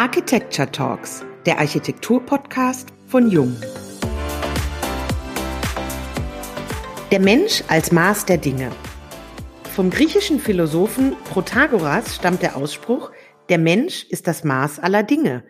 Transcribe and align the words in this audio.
Architecture 0.00 0.72
Talks, 0.72 1.22
der 1.44 1.58
Architektur-Podcast 1.58 2.88
von 3.06 3.30
Jung. 3.30 3.54
Der 7.10 7.20
Mensch 7.20 7.62
als 7.68 7.92
Maß 7.92 8.24
der 8.24 8.38
Dinge. 8.38 8.70
Vom 9.64 9.90
griechischen 9.90 10.40
Philosophen 10.40 11.16
Protagoras 11.24 12.16
stammt 12.16 12.40
der 12.40 12.56
Ausspruch, 12.56 13.12
der 13.50 13.58
Mensch 13.58 14.04
ist 14.04 14.26
das 14.26 14.42
Maß 14.42 14.78
aller 14.78 15.02
Dinge. 15.02 15.44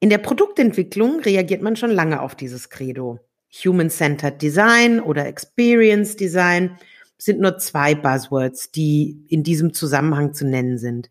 In 0.00 0.10
der 0.10 0.18
Produktentwicklung 0.18 1.20
reagiert 1.20 1.62
man 1.62 1.74
schon 1.74 1.92
lange 1.92 2.20
auf 2.20 2.34
dieses 2.34 2.68
Credo. 2.68 3.20
Human-Centered 3.64 4.42
Design 4.42 5.00
oder 5.00 5.24
Experience 5.24 6.16
Design 6.16 6.76
sind 7.16 7.40
nur 7.40 7.56
zwei 7.56 7.94
Buzzwords, 7.94 8.70
die 8.70 9.24
in 9.28 9.42
diesem 9.42 9.72
Zusammenhang 9.72 10.34
zu 10.34 10.46
nennen 10.46 10.76
sind. 10.76 11.08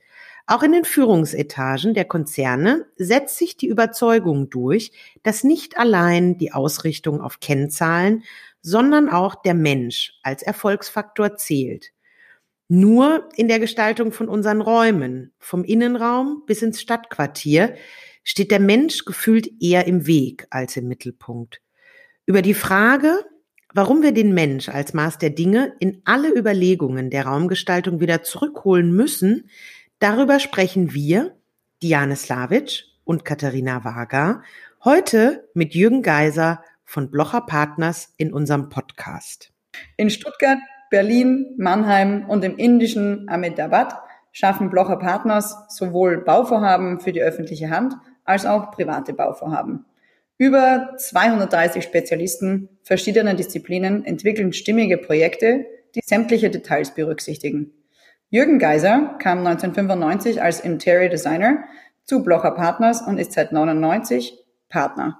Auch 0.51 0.63
in 0.63 0.73
den 0.73 0.83
Führungsetagen 0.83 1.93
der 1.93 2.03
Konzerne 2.03 2.85
setzt 2.97 3.37
sich 3.37 3.55
die 3.55 3.67
Überzeugung 3.67 4.49
durch, 4.49 4.91
dass 5.23 5.45
nicht 5.45 5.77
allein 5.77 6.37
die 6.37 6.51
Ausrichtung 6.51 7.21
auf 7.21 7.39
Kennzahlen, 7.39 8.25
sondern 8.61 9.07
auch 9.07 9.35
der 9.35 9.53
Mensch 9.53 10.19
als 10.23 10.43
Erfolgsfaktor 10.43 11.37
zählt. 11.37 11.93
Nur 12.67 13.29
in 13.37 13.47
der 13.47 13.61
Gestaltung 13.61 14.11
von 14.11 14.27
unseren 14.27 14.59
Räumen, 14.59 15.31
vom 15.39 15.63
Innenraum 15.63 16.43
bis 16.45 16.61
ins 16.61 16.81
Stadtquartier, 16.81 17.75
steht 18.25 18.51
der 18.51 18.59
Mensch 18.59 19.05
gefühlt 19.05 19.49
eher 19.61 19.87
im 19.87 20.05
Weg 20.05 20.47
als 20.49 20.75
im 20.75 20.89
Mittelpunkt. 20.89 21.61
Über 22.25 22.41
die 22.41 22.55
Frage, 22.55 23.23
warum 23.73 24.01
wir 24.01 24.11
den 24.11 24.33
Mensch 24.33 24.67
als 24.67 24.93
Maß 24.93 25.17
der 25.17 25.29
Dinge 25.29 25.77
in 25.79 26.01
alle 26.03 26.37
Überlegungen 26.37 27.09
der 27.09 27.25
Raumgestaltung 27.25 28.01
wieder 28.01 28.21
zurückholen 28.23 28.93
müssen, 28.93 29.49
Darüber 30.01 30.39
sprechen 30.39 30.95
wir, 30.95 31.35
Diane 31.83 32.15
Slavic 32.15 32.85
und 33.03 33.23
Katharina 33.23 33.85
Wager, 33.85 34.41
heute 34.83 35.47
mit 35.53 35.75
Jürgen 35.75 36.01
Geiser 36.01 36.63
von 36.83 37.11
Blocher 37.11 37.41
Partners 37.41 38.11
in 38.17 38.33
unserem 38.33 38.69
Podcast. 38.69 39.53
In 39.97 40.09
Stuttgart, 40.09 40.57
Berlin, 40.89 41.53
Mannheim 41.59 42.25
und 42.27 42.43
im 42.43 42.57
indischen 42.57 43.29
Ahmedabad 43.29 43.93
schaffen 44.31 44.71
Blocher 44.71 44.97
Partners 44.97 45.55
sowohl 45.69 46.23
Bauvorhaben 46.23 46.99
für 46.99 47.11
die 47.11 47.21
öffentliche 47.21 47.69
Hand 47.69 47.93
als 48.25 48.47
auch 48.47 48.71
private 48.71 49.13
Bauvorhaben. 49.13 49.85
Über 50.39 50.95
230 50.97 51.83
Spezialisten 51.83 52.69
verschiedener 52.81 53.35
Disziplinen 53.35 54.03
entwickeln 54.03 54.51
stimmige 54.51 54.97
Projekte, 54.97 55.67
die 55.93 56.01
sämtliche 56.03 56.49
Details 56.49 56.95
berücksichtigen. 56.95 57.73
Jürgen 58.33 58.59
Geiser 58.59 59.17
kam 59.19 59.39
1995 59.39 60.41
als 60.41 60.61
Interior 60.61 61.09
Designer 61.09 61.65
zu 62.05 62.23
Blocher 62.23 62.51
Partners 62.51 63.01
und 63.01 63.17
ist 63.17 63.33
seit 63.33 63.51
99 63.51 64.39
Partner. 64.69 65.19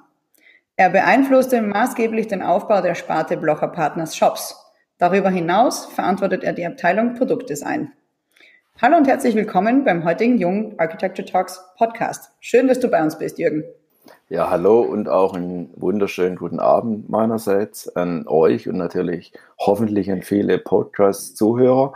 Er 0.78 0.90
beeinflusste 0.92 1.62
maßgeblich 1.62 2.30
den 2.30 2.42
Aufbau 2.42 2.80
der 2.80 2.96
Sparte 2.96 3.36
Blocher 3.36 3.68
Partners 3.68 4.16
Shops. 4.16 4.56
Darüber 4.98 5.30
hinaus 5.30 5.88
verantwortet 5.88 6.46
er 6.46 6.54
die 6.54 6.66
Abteilung 6.66 7.16
Produktdesign. 7.16 7.92
Hallo 8.82 8.96
und 8.96 9.10
herzlich 9.10 9.36
willkommen 9.36 9.84
beim 9.84 10.06
heutigen 10.06 10.38
Jung 10.38 10.76
Architecture 10.78 11.28
Talks 11.28 11.62
Podcast. 11.78 12.32
Schön, 12.40 12.70
dass 12.70 12.80
du 12.80 12.88
bei 12.88 13.04
uns 13.04 13.18
bist, 13.18 13.38
Jürgen. 13.40 13.66
Ja, 14.30 14.50
hallo 14.50 14.84
und 14.84 15.10
auch 15.10 15.34
einen 15.34 15.70
wunderschönen 15.76 16.38
guten 16.38 16.62
Abend 16.62 17.10
meinerseits 17.10 17.94
an 17.94 18.26
euch 18.30 18.70
und 18.70 18.78
natürlich 18.78 19.34
hoffentlich 19.60 20.10
an 20.10 20.22
viele 20.22 20.60
Podcast-Zuhörer. 20.60 21.92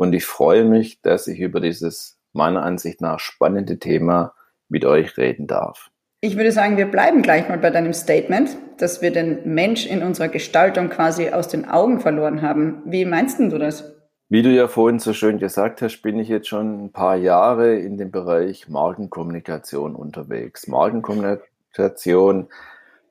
Und 0.00 0.14
ich 0.14 0.24
freue 0.24 0.64
mich, 0.64 1.02
dass 1.02 1.26
ich 1.26 1.40
über 1.40 1.60
dieses 1.60 2.18
meiner 2.32 2.62
Ansicht 2.62 3.02
nach 3.02 3.20
spannende 3.20 3.78
Thema 3.78 4.32
mit 4.70 4.86
euch 4.86 5.18
reden 5.18 5.46
darf. 5.46 5.90
Ich 6.22 6.38
würde 6.38 6.52
sagen, 6.52 6.78
wir 6.78 6.90
bleiben 6.90 7.20
gleich 7.20 7.50
mal 7.50 7.58
bei 7.58 7.68
deinem 7.68 7.92
Statement, 7.92 8.56
dass 8.78 9.02
wir 9.02 9.10
den 9.10 9.40
Mensch 9.44 9.84
in 9.84 10.02
unserer 10.02 10.28
Gestaltung 10.28 10.88
quasi 10.88 11.28
aus 11.28 11.48
den 11.48 11.68
Augen 11.68 12.00
verloren 12.00 12.40
haben. 12.40 12.80
Wie 12.86 13.04
meinst 13.04 13.40
du 13.40 13.58
das? 13.58 13.94
Wie 14.30 14.40
du 14.40 14.48
ja 14.48 14.68
vorhin 14.68 15.00
so 15.00 15.12
schön 15.12 15.38
gesagt 15.38 15.82
hast, 15.82 16.00
bin 16.00 16.18
ich 16.18 16.28
jetzt 16.28 16.48
schon 16.48 16.86
ein 16.86 16.92
paar 16.92 17.16
Jahre 17.16 17.74
in 17.76 17.98
dem 17.98 18.10
Bereich 18.10 18.70
Markenkommunikation 18.70 19.94
unterwegs. 19.94 20.66
Markenkommunikation 20.66 22.48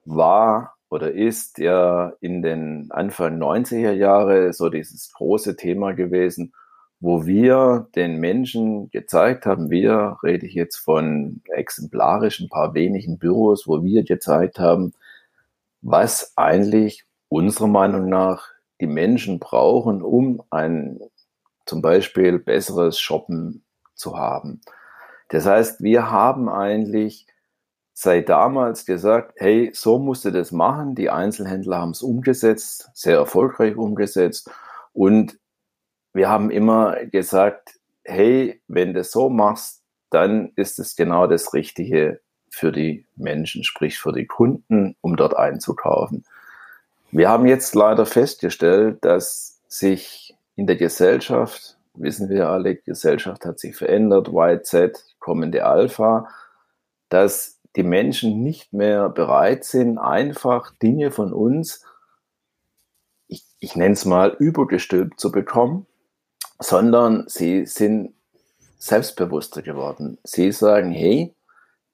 war 0.06 0.74
oder 0.90 1.12
ist 1.12 1.60
ja 1.60 2.14
in 2.20 2.42
den 2.42 2.88
Anfang 2.90 3.40
90er 3.40 3.92
Jahre 3.92 4.54
so 4.54 4.70
dieses 4.70 5.14
große 5.14 5.56
Thema 5.56 5.92
gewesen 5.92 6.52
wo 7.00 7.26
wir 7.26 7.88
den 7.96 8.18
Menschen 8.18 8.90
gezeigt 8.92 9.46
haben, 9.46 9.70
wir 9.70 10.18
rede 10.24 10.46
ich 10.46 10.54
jetzt 10.54 10.78
von 10.78 11.42
exemplarischen 11.46 12.50
paar 12.50 12.74
wenigen 12.74 13.18
Büros, 13.18 13.68
wo 13.68 13.84
wir 13.84 14.04
gezeigt 14.04 14.60
haben, 14.60 14.94
was 15.82 16.34
eigentlich 16.36 17.06
unserer 17.30 17.68
Meinung 17.68 18.10
nach 18.10 18.50
die 18.82 18.88
Menschen 18.88 19.40
brauchen, 19.40 20.02
um 20.02 20.42
ein 20.50 21.00
zum 21.66 21.82
Beispiel 21.82 22.40
besseres 22.40 23.00
Shoppen 23.00 23.64
zu 23.94 24.18
haben. 24.18 24.62
Das 25.30 25.46
heißt, 25.46 25.82
wir 25.82 26.12
haben 26.12 26.50
eigentlich 26.50 27.28
seit 27.94 28.30
damals 28.30 28.86
gesagt, 28.86 29.34
hey, 29.38 29.72
so 29.74 30.00
musst 30.00 30.26
du 30.26 30.32
das 30.32 30.52
machen. 30.52 30.96
Die 30.96 31.10
Einzelhändler 31.10 31.78
haben 31.80 31.92
es 31.92 32.02
umgesetzt, 32.02 32.90
sehr 32.94 33.18
erfolgreich 33.18 33.76
umgesetzt. 33.76 34.50
Und 34.94 35.38
wir 36.14 36.30
haben 36.30 36.50
immer 36.52 37.06
gesagt, 37.06 37.80
hey, 38.04 38.62
wenn 38.68 38.94
du 38.94 39.04
so 39.04 39.30
machst, 39.30 39.84
dann 40.10 40.52
ist 40.56 40.80
es 40.80 40.96
genau 40.96 41.28
das 41.28 41.54
Richtige 41.54 42.20
für 42.50 42.72
die 42.72 43.06
Menschen, 43.16 43.64
sprich 43.64 44.00
für 44.00 44.12
die 44.12 44.26
Kunden, 44.26 44.96
um 45.02 45.16
dort 45.16 45.38
einzukaufen. 45.38 46.26
Wir 47.12 47.30
haben 47.30 47.46
jetzt 47.46 47.76
leider 47.76 48.06
festgestellt, 48.06 49.04
dass 49.06 49.62
sich 49.68 50.36
in 50.56 50.68
der 50.68 50.76
Gesellschaft, 50.76 51.78
wissen 51.94 52.30
wir 52.30 52.50
alle, 52.50 52.76
Gesellschaft 52.76 53.46
hat 53.46 53.60
sich 53.60 53.76
verändert, 53.76 54.30
YZ, 54.32 55.16
kommende 55.20 55.66
Alpha, 55.66 56.28
dass 57.10 57.60
die 57.76 57.84
Menschen 57.84 58.42
nicht 58.42 58.74
mehr 58.74 59.10
bereit 59.10 59.64
sind, 59.64 59.98
einfach 59.98 60.72
Dinge 60.82 61.12
von 61.12 61.34
uns, 61.34 61.86
ich, 63.28 63.46
ich 63.60 63.76
nenne 63.76 63.94
es 63.94 64.06
mal, 64.06 64.36
übergestülpt 64.40 65.20
zu 65.20 65.32
bekommen, 65.32 65.86
sondern 66.60 67.24
sie 67.28 67.66
sind 67.66 68.14
selbstbewusster 68.78 69.62
geworden. 69.62 70.18
Sie 70.24 70.52
sagen, 70.52 70.92
hey, 70.92 71.34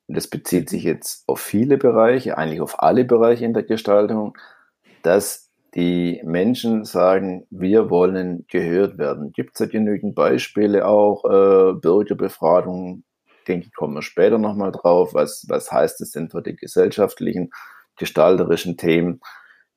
und 0.07 0.17
das 0.17 0.27
bezieht 0.27 0.69
sich 0.69 0.83
jetzt 0.83 1.23
auf 1.27 1.39
viele 1.39 1.77
Bereiche, 1.77 2.37
eigentlich 2.37 2.61
auf 2.61 2.81
alle 2.81 3.05
Bereiche 3.05 3.45
in 3.45 3.53
der 3.53 3.63
Gestaltung, 3.63 4.37
dass 5.01 5.51
die 5.73 6.21
Menschen 6.23 6.85
sagen, 6.85 7.45
wir 7.49 7.89
wollen 7.89 8.45
gehört 8.47 8.97
werden. 8.97 9.33
Gibt 9.33 9.55
es 9.55 9.59
ja 9.59 9.65
genügend 9.65 10.15
Beispiele 10.15 10.87
auch, 10.87 11.25
äh, 11.25 11.73
Bürgerbefragung, 11.73 13.03
denke 13.47 13.67
ich, 13.67 13.75
kommen 13.75 13.95
wir 13.95 14.01
später 14.01 14.37
nochmal 14.37 14.71
drauf. 14.71 15.13
Was, 15.13 15.45
was 15.49 15.71
heißt 15.71 16.01
es 16.01 16.11
denn 16.11 16.29
für 16.29 16.41
die 16.41 16.55
gesellschaftlichen, 16.55 17.51
gestalterischen 17.97 18.77
Themen? 18.77 19.21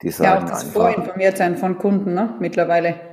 Die 0.03 0.11
sagen 0.11 0.31
ja, 0.31 0.39
auch 0.39 0.49
das 0.49 0.67
einfach, 0.67 0.93
Vorinformiertsein 0.93 1.57
von 1.57 1.79
Kunden 1.79 2.15
ne, 2.15 2.37
mittlerweile. 2.39 3.08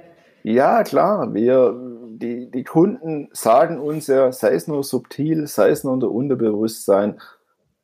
Ja, 0.47 0.83
klar. 0.83 1.33
Wir, 1.33 1.75
die, 2.07 2.51
die 2.51 2.63
Kunden 2.63 3.29
sagen 3.31 3.79
uns 3.79 4.06
ja, 4.06 4.31
sei 4.31 4.53
es 4.53 4.67
nur 4.67 4.83
subtil, 4.83 5.47
sei 5.47 5.69
es 5.69 5.83
nur 5.83 5.94
unter 5.94 6.11
Unterbewusstsein, 6.11 7.19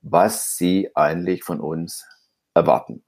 was 0.04 0.58
sie 0.58 0.92
eigentlich 0.94 1.44
von 1.44 1.60
uns 1.60 2.06
erwarten. 2.54 3.02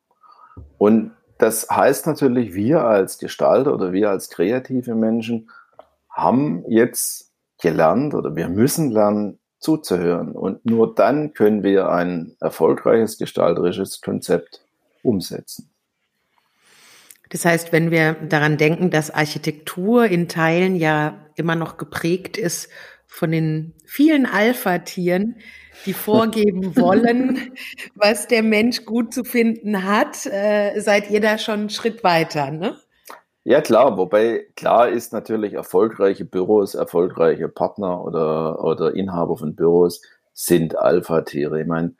Und 0.79 1.11
das 1.37 1.69
heißt 1.69 2.07
natürlich, 2.07 2.55
wir 2.55 2.83
als 2.83 3.19
Gestalter 3.19 3.75
oder 3.75 3.93
wir 3.93 4.09
als 4.09 4.31
kreative 4.31 4.95
Menschen 4.95 5.51
haben 6.09 6.65
jetzt 6.67 7.31
gelernt 7.61 8.15
oder 8.15 8.35
wir 8.35 8.49
müssen 8.49 8.89
lernen, 8.89 9.37
zuzuhören. 9.59 10.31
Und 10.31 10.65
nur 10.65 10.95
dann 10.95 11.33
können 11.35 11.61
wir 11.61 11.89
ein 11.89 12.35
erfolgreiches 12.39 13.19
gestalterisches 13.19 14.01
Konzept 14.01 14.65
umsetzen. 15.03 15.72
Das 17.33 17.45
heißt, 17.45 17.71
wenn 17.71 17.89
wir 17.89 18.13
daran 18.13 18.57
denken, 18.57 18.91
dass 18.91 19.09
Architektur 19.09 20.05
in 20.05 20.27
Teilen 20.27 20.75
ja 20.75 21.17
immer 21.35 21.55
noch 21.55 21.77
geprägt 21.77 22.37
ist 22.37 22.69
von 23.07 23.31
den 23.31 23.73
vielen 23.85 24.27
Alpha-Tieren, 24.27 25.37
die 25.87 25.93
vorgeben 25.93 26.77
wollen, 26.77 27.51
was 27.95 28.27
der 28.27 28.43
Mensch 28.43 28.85
gut 28.85 29.15
zu 29.15 29.23
finden 29.23 29.83
hat, 29.83 30.27
äh, 30.27 30.79
seid 30.79 31.09
ihr 31.09 31.21
da 31.21 31.39
schon 31.39 31.61
einen 31.61 31.69
Schritt 31.71 32.03
weiter, 32.03 32.51
ne? 32.51 32.77
Ja, 33.45 33.61
klar, 33.61 33.97
wobei 33.97 34.45
klar 34.55 34.89
ist 34.89 35.11
natürlich 35.11 35.53
erfolgreiche 35.53 36.25
Büros, 36.25 36.75
erfolgreiche 36.75 37.49
Partner 37.49 38.05
oder, 38.05 38.63
oder 38.63 38.93
Inhaber 38.93 39.37
von 39.37 39.55
Büros 39.55 40.03
sind 40.33 40.77
Alpha-Tiere. 40.77 41.61
Ich 41.61 41.67
meine, 41.67 41.95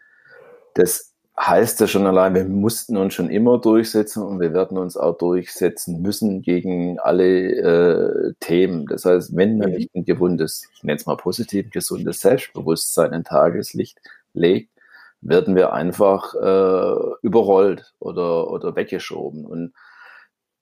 das 0.76 1.13
heißt 1.40 1.80
ja 1.80 1.88
schon 1.88 2.06
allein, 2.06 2.36
wir 2.36 2.46
mussten 2.46 2.96
uns 2.96 3.16
schon 3.16 3.30
immer 3.30 3.60
durchsetzen 3.60 4.24
und 4.24 4.40
wir 4.40 4.54
werden 4.54 4.78
uns 4.78 4.98
auch 4.98 5.18
durchsetzen 5.18 6.02
müssen 6.02 6.42
gegen 6.42 7.00
alle 7.00 7.26
äh, 7.26 8.34
Themen. 8.40 8.86
Das 8.86 9.06
heißt, 9.06 9.36
wenn 9.36 9.58
man 9.58 9.72
mhm. 9.72 9.76
nicht 9.78 9.96
ein 9.96 10.06
gesundes, 10.06 10.70
ich 10.76 10.84
nenne 10.84 10.98
es 10.98 11.06
mal 11.06 11.18
positiv, 11.18 11.72
gesundes 11.72 12.20
Selbstbewusstsein 12.20 13.14
in 13.14 13.24
Tageslicht 13.24 14.00
legt, 14.34 14.70
werden 15.22 15.56
wir 15.56 15.74
einfach 15.74 16.36
äh, 16.36 17.16
überrollt 17.22 17.94
oder, 18.00 18.52
oder 18.52 18.76
weggeschoben. 18.76 19.46
Und 19.46 19.74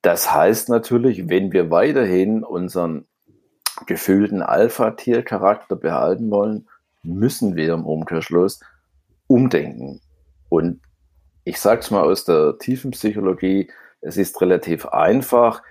das 0.02 0.34
heißt 0.34 0.70
natürlich, 0.70 1.30
wenn 1.30 1.52
wir 1.52 1.70
weiterhin 1.70 2.44
unseren 2.44 3.06
gefühlten 3.88 4.42
Alpha-Tier-Charakter 4.42 5.76
behalten 5.76 6.30
wollen, 6.32 6.68
müssen 7.04 7.56
wir 7.56 7.74
im 7.74 7.86
Umkehrschluss 7.86 8.60
umdenken. 9.28 10.02
Und 10.52 10.82
ich 11.46 11.62
sage 11.62 11.80
es 11.80 11.92
mal 11.92 12.04
aus 12.04 12.26
der 12.26 12.58
tiefen 12.60 12.92
Psychologie, 12.92 13.72
es 14.02 14.18
ist 14.18 14.42
relativ 14.42 14.86
einfach, 14.86 15.64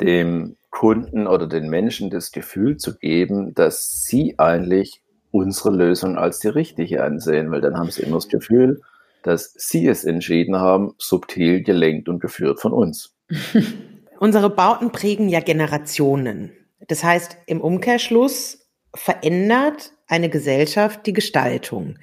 dem 0.00 0.56
Kunden 0.70 1.26
oder 1.26 1.48
den 1.48 1.68
Menschen 1.68 2.10
das 2.10 2.30
Gefühl 2.30 2.76
zu 2.76 2.96
geben, 2.96 3.54
dass 3.54 4.04
sie 4.04 4.38
eigentlich 4.38 5.02
unsere 5.32 5.70
Lösung 5.70 6.16
als 6.16 6.38
die 6.38 6.48
richtige 6.48 7.02
ansehen, 7.02 7.50
weil 7.50 7.60
dann 7.60 7.76
haben 7.76 7.90
sie 7.90 8.02
immer 8.02 8.18
das 8.18 8.28
Gefühl, 8.28 8.80
dass 9.24 9.52
sie 9.56 9.88
es 9.88 10.04
entschieden 10.04 10.56
haben, 10.56 10.94
subtil 10.96 11.64
gelenkt 11.64 12.08
und 12.08 12.20
geführt 12.20 12.60
von 12.60 12.72
uns. 12.72 13.16
Unsere 14.20 14.48
Bauten 14.48 14.92
prägen 14.92 15.28
ja 15.28 15.40
Generationen. 15.40 16.52
Das 16.86 17.02
heißt, 17.02 17.36
im 17.46 17.60
Umkehrschluss 17.60 18.68
verändert 18.94 19.92
eine 20.06 20.28
Gesellschaft 20.28 21.04
die 21.06 21.12
Gestaltung. 21.12 21.96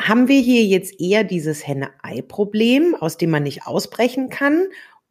Haben 0.00 0.28
wir 0.28 0.40
hier 0.40 0.64
jetzt 0.64 1.00
eher 1.00 1.24
dieses 1.24 1.66
Henne-Ei-Problem, 1.66 2.94
aus 2.94 3.16
dem 3.16 3.30
man 3.30 3.42
nicht 3.42 3.66
ausbrechen 3.66 4.28
kann, 4.28 4.66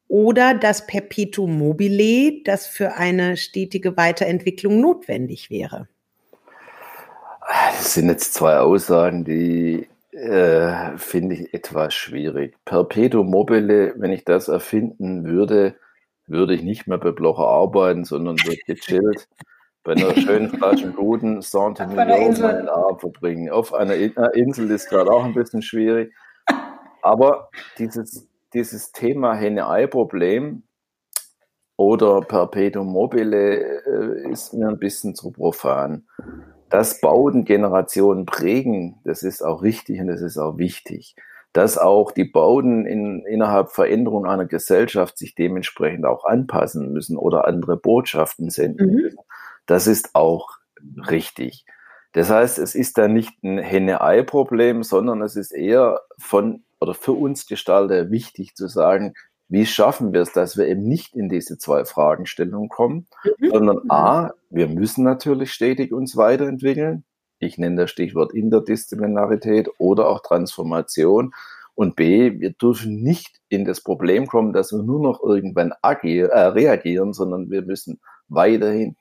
oder 0.07 0.53
das 0.53 0.87
Perpetuum 0.87 1.57
mobile, 1.57 2.41
das 2.43 2.67
für 2.67 2.93
eine 2.95 3.35
stetige 3.35 3.97
Weiterentwicklung 3.97 4.79
notwendig 4.79 5.49
wäre? 5.49 5.87
Das 7.77 7.93
sind 7.93 8.09
jetzt 8.09 8.33
zwei 8.33 8.57
Aussagen, 8.57 9.25
die 9.25 9.87
äh, 10.11 10.97
finde 10.97 11.35
ich 11.35 11.53
etwas 11.53 11.93
schwierig. 11.93 12.55
Perpetuum 12.65 13.29
mobile, 13.29 13.93
wenn 13.97 14.11
ich 14.11 14.25
das 14.25 14.47
erfinden 14.47 15.25
würde, 15.25 15.75
würde 16.25 16.53
ich 16.53 16.63
nicht 16.63 16.87
mehr 16.87 16.97
bei 16.97 17.11
Blocher 17.11 17.47
arbeiten, 17.47 18.03
sondern 18.03 18.37
würde 18.43 18.59
gechillt 18.65 19.27
bei 19.87 19.93
einer 19.93 20.13
schönen 20.15 20.49
Flasche 20.49 20.91
guten 20.91 21.41
Saint-Emilion 21.41 22.41
meinen 22.41 22.67
Abend 22.67 22.99
verbringen. 22.99 23.49
Auf 23.49 23.73
einer 23.73 23.95
Insel 23.95 24.69
ist 24.69 24.89
gerade 24.89 25.09
auch 25.09 25.23
ein 25.23 25.33
bisschen 25.33 25.61
schwierig. 25.61 26.13
Aber 27.01 27.49
dieses, 27.79 28.27
dieses 28.53 28.91
Thema 28.91 29.33
Henne-Ei-Problem 29.33 30.63
oder 31.77 32.19
Perpetuum 32.19 32.91
mobile 32.91 33.61
äh, 33.85 34.29
ist 34.29 34.53
mir 34.53 34.67
ein 34.67 34.77
bisschen 34.77 35.15
zu 35.15 35.31
profan. 35.31 36.05
Dass 36.69 36.99
Bauten 36.99 37.45
Generationen 37.45 38.25
prägen, 38.25 38.99
das 39.05 39.23
ist 39.23 39.41
auch 39.41 39.61
richtig 39.63 40.01
und 40.01 40.07
das 40.07 40.21
ist 40.21 40.37
auch 40.37 40.57
wichtig. 40.57 41.15
Dass 41.53 41.77
auch 41.77 42.11
die 42.11 42.25
Bauten 42.25 42.85
in, 42.85 43.25
innerhalb 43.25 43.69
Veränderung 43.69 44.25
einer 44.25 44.47
Gesellschaft 44.47 45.17
sich 45.17 45.33
dementsprechend 45.33 46.05
auch 46.05 46.25
anpassen 46.25 46.91
müssen 46.91 47.15
oder 47.15 47.47
andere 47.47 47.77
Botschaften 47.77 48.49
senden 48.49 48.93
mhm. 48.93 49.17
Das 49.67 49.85
ist 49.87 50.15
auch 50.15 50.49
richtig. 51.09 51.65
Das 52.13 52.29
heißt, 52.31 52.57
es 52.57 52.73
ist 52.73 52.97
da 52.97 53.07
nicht 53.07 53.43
ein 53.43 53.59
Henne-Ei-Problem, 53.59 54.81
sondern 54.81 55.21
es 55.21 55.35
ist 55.35 55.51
eher 55.51 56.01
von 56.17 56.63
oder 56.79 56.93
für 56.93 57.11
uns 57.11 57.45
Gestalter 57.45 58.09
wichtig 58.11 58.55
zu 58.55 58.67
sagen, 58.67 59.13
wie 59.49 59.65
schaffen 59.65 60.13
wir 60.13 60.21
es, 60.21 60.33
dass 60.33 60.57
wir 60.57 60.67
eben 60.67 60.83
nicht 60.83 61.15
in 61.15 61.29
diese 61.29 61.57
zwei 61.57 61.85
Fragestellungen 61.85 62.69
kommen, 62.69 63.07
mhm. 63.39 63.49
sondern 63.49 63.81
A, 63.89 64.31
wir 64.49 64.67
müssen 64.67 65.03
natürlich 65.03 65.53
stetig 65.53 65.93
uns 65.93 66.17
weiterentwickeln. 66.17 67.03
Ich 67.39 67.57
nenne 67.57 67.81
das 67.81 67.91
Stichwort 67.91 68.33
Interdisziplinarität 68.33 69.69
oder 69.77 70.07
auch 70.07 70.21
Transformation. 70.21 71.33
Und 71.75 71.95
B, 71.95 72.39
wir 72.39 72.51
dürfen 72.51 73.03
nicht 73.03 73.39
in 73.49 73.63
das 73.63 73.81
Problem 73.81 74.25
kommen, 74.25 74.51
dass 74.51 74.71
wir 74.71 74.81
nur 74.81 74.99
noch 74.99 75.21
irgendwann 75.21 75.73
äh, 75.81 76.39
reagieren, 76.39 77.13
sondern 77.13 77.51
wir 77.51 77.61
müssen 77.61 77.99
weiterhin 78.27 78.95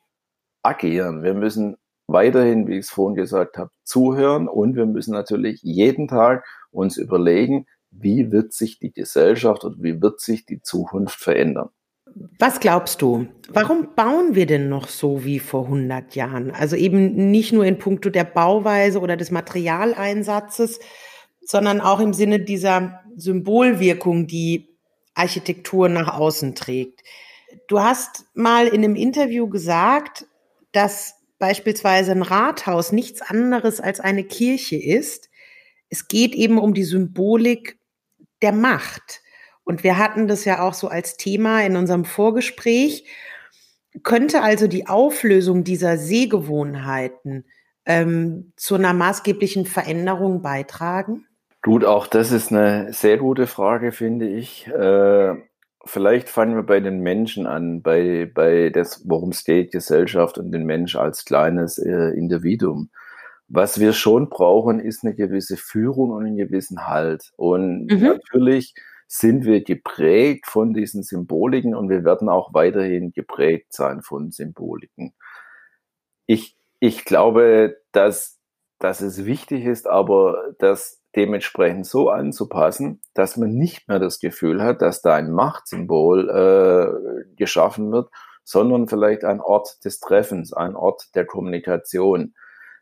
agieren. 0.66 1.22
Wir 1.22 1.34
müssen 1.34 1.76
weiterhin, 2.06 2.66
wie 2.66 2.74
ich 2.74 2.86
es 2.86 2.90
vorhin 2.90 3.16
gesagt 3.16 3.58
habe, 3.58 3.70
zuhören 3.84 4.48
und 4.48 4.76
wir 4.76 4.86
müssen 4.86 5.12
natürlich 5.12 5.60
jeden 5.62 6.08
Tag 6.08 6.44
uns 6.70 6.96
überlegen, 6.96 7.66
wie 7.90 8.30
wird 8.30 8.52
sich 8.52 8.78
die 8.78 8.92
Gesellschaft 8.92 9.64
und 9.64 9.82
wie 9.82 10.00
wird 10.02 10.20
sich 10.20 10.44
die 10.46 10.60
Zukunft 10.60 11.18
verändern. 11.18 11.70
Was 12.38 12.60
glaubst 12.60 13.02
du? 13.02 13.26
Warum 13.48 13.94
bauen 13.94 14.34
wir 14.34 14.46
denn 14.46 14.68
noch 14.68 14.88
so 14.88 15.24
wie 15.24 15.38
vor 15.38 15.64
100 15.64 16.14
Jahren? 16.14 16.50
Also 16.50 16.76
eben 16.76 17.30
nicht 17.30 17.52
nur 17.52 17.64
in 17.64 17.78
puncto 17.78 18.10
der 18.10 18.24
Bauweise 18.24 19.00
oder 19.00 19.16
des 19.16 19.30
Materialeinsatzes, 19.30 20.80
sondern 21.42 21.80
auch 21.80 22.00
im 22.00 22.14
Sinne 22.14 22.40
dieser 22.40 23.00
Symbolwirkung, 23.16 24.26
die 24.26 24.76
Architektur 25.14 25.88
nach 25.88 26.19
außen 26.19 26.54
trägt. 26.54 27.02
Du 27.69 27.80
hast 27.80 28.26
mal 28.34 28.66
in 28.66 28.84
einem 28.84 28.96
Interview 28.96 29.48
gesagt, 29.48 30.26
dass 30.76 31.14
beispielsweise 31.38 32.12
ein 32.12 32.23
Rathaus 32.23 32.93
nichts 32.93 33.23
anderes 33.23 33.81
als 33.81 33.99
eine 33.99 34.25
Kirche 34.25 34.76
ist. 34.76 35.31
Es 35.88 36.06
geht 36.06 36.34
eben 36.34 36.58
um 36.58 36.75
die 36.75 36.84
Symbolik 36.84 37.78
der 38.43 38.52
Macht. 38.52 39.23
Und 39.64 39.84
wir 39.84 39.96
hatten 39.96 40.28
das 40.28 40.44
ja 40.44 40.61
auch 40.61 40.75
so 40.75 40.88
als 40.88 41.17
Thema 41.17 41.64
in 41.64 41.76
unserem 41.76 42.05
Vorgespräch. 42.05 43.06
Könnte 44.02 44.43
also 44.43 44.67
die 44.67 44.87
Auflösung 44.87 45.64
dieser 45.64 45.96
Sehgewohnheiten 45.96 47.46
ähm, 47.87 48.52
zu 48.56 48.75
einer 48.75 48.93
maßgeblichen 48.93 49.64
Veränderung 49.64 50.43
beitragen? 50.43 51.26
Gut, 51.62 51.84
auch 51.84 52.06
das 52.06 52.32
ist 52.32 52.52
eine 52.52 52.93
sehr 52.93 53.17
gute 53.17 53.46
Frage, 53.46 53.93
finde 53.93 54.29
ich. 54.29 54.67
Äh, 54.67 55.37
vielleicht 55.86 56.28
fangen 56.28 56.56
wir 56.56 56.62
bei 56.62 56.80
den 56.80 57.00
Menschen 57.00 57.46
an, 57.46 57.82
bei, 57.82 58.30
bei 58.32 58.70
das, 58.70 59.02
worum 59.06 59.30
es 59.30 59.44
geht, 59.44 59.72
Gesellschaft 59.72 60.38
und 60.38 60.52
den 60.52 60.64
Mensch 60.64 60.96
als 60.96 61.24
kleines 61.24 61.78
äh, 61.78 62.10
Individuum. 62.10 62.90
Was 63.48 63.78
wir 63.78 63.92
schon 63.92 64.28
brauchen, 64.28 64.80
ist 64.80 65.04
eine 65.04 65.14
gewisse 65.14 65.56
Führung 65.56 66.10
und 66.10 66.26
einen 66.26 66.36
gewissen 66.36 66.86
Halt. 66.86 67.32
Und 67.36 67.86
mhm. 67.86 68.00
natürlich 68.00 68.74
sind 69.06 69.44
wir 69.44 69.62
geprägt 69.62 70.46
von 70.46 70.74
diesen 70.74 71.04
Symboliken 71.04 71.74
und 71.74 71.88
wir 71.88 72.04
werden 72.04 72.28
auch 72.28 72.52
weiterhin 72.54 73.12
geprägt 73.12 73.72
sein 73.72 74.02
von 74.02 74.32
Symboliken. 74.32 75.14
Ich, 76.26 76.56
ich 76.80 77.04
glaube, 77.04 77.76
dass, 77.92 78.38
dass 78.80 79.00
es 79.00 79.24
wichtig 79.24 79.64
ist, 79.64 79.86
aber 79.86 80.54
das 80.58 81.00
dementsprechend 81.16 81.86
so 81.86 82.10
anzupassen, 82.10 83.00
dass 83.14 83.36
man 83.36 83.52
nicht 83.52 83.88
mehr 83.88 83.98
das 83.98 84.20
Gefühl 84.20 84.62
hat, 84.62 84.82
dass 84.82 85.02
da 85.02 85.14
ein 85.14 85.32
Machtsymbol 85.32 86.29
äh, 86.29 87.34
geschaffen 87.36 87.91
wird, 87.91 88.10
sondern 88.44 88.86
vielleicht 88.86 89.24
ein 89.24 89.41
Ort 89.41 89.84
des 89.84 89.98
Treffens, 90.00 90.52
ein 90.52 90.76
Ort 90.76 91.14
der 91.14 91.24
Kommunikation 91.24 92.34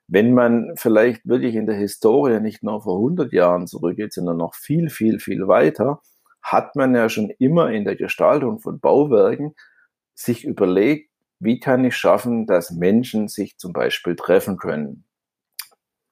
wenn 0.06 0.34
man 0.34 0.72
vielleicht 0.76 1.26
wirklich 1.26 1.54
in 1.54 1.66
der 1.66 1.76
Historie 1.76 2.40
nicht 2.40 2.62
nur 2.62 2.82
vor 2.82 2.96
100 2.96 3.32
Jahren 3.32 3.66
zurückgeht, 3.66 4.12
sondern 4.12 4.36
noch 4.36 4.54
viel, 4.54 4.90
viel, 4.90 5.18
viel 5.18 5.48
weiter, 5.48 6.02
hat 6.42 6.76
man 6.76 6.94
ja 6.94 7.08
schon 7.08 7.30
immer 7.38 7.70
in 7.70 7.84
der 7.84 7.96
Gestaltung 7.96 8.58
von 8.58 8.80
Bauwerken 8.80 9.54
sich 10.14 10.44
überlegt, 10.44 11.10
wie 11.40 11.58
kann 11.58 11.84
ich 11.84 11.96
schaffen, 11.96 12.46
dass 12.46 12.70
Menschen 12.70 13.28
sich 13.28 13.56
zum 13.56 13.72
Beispiel 13.72 14.14
treffen 14.14 14.58
können. 14.58 15.04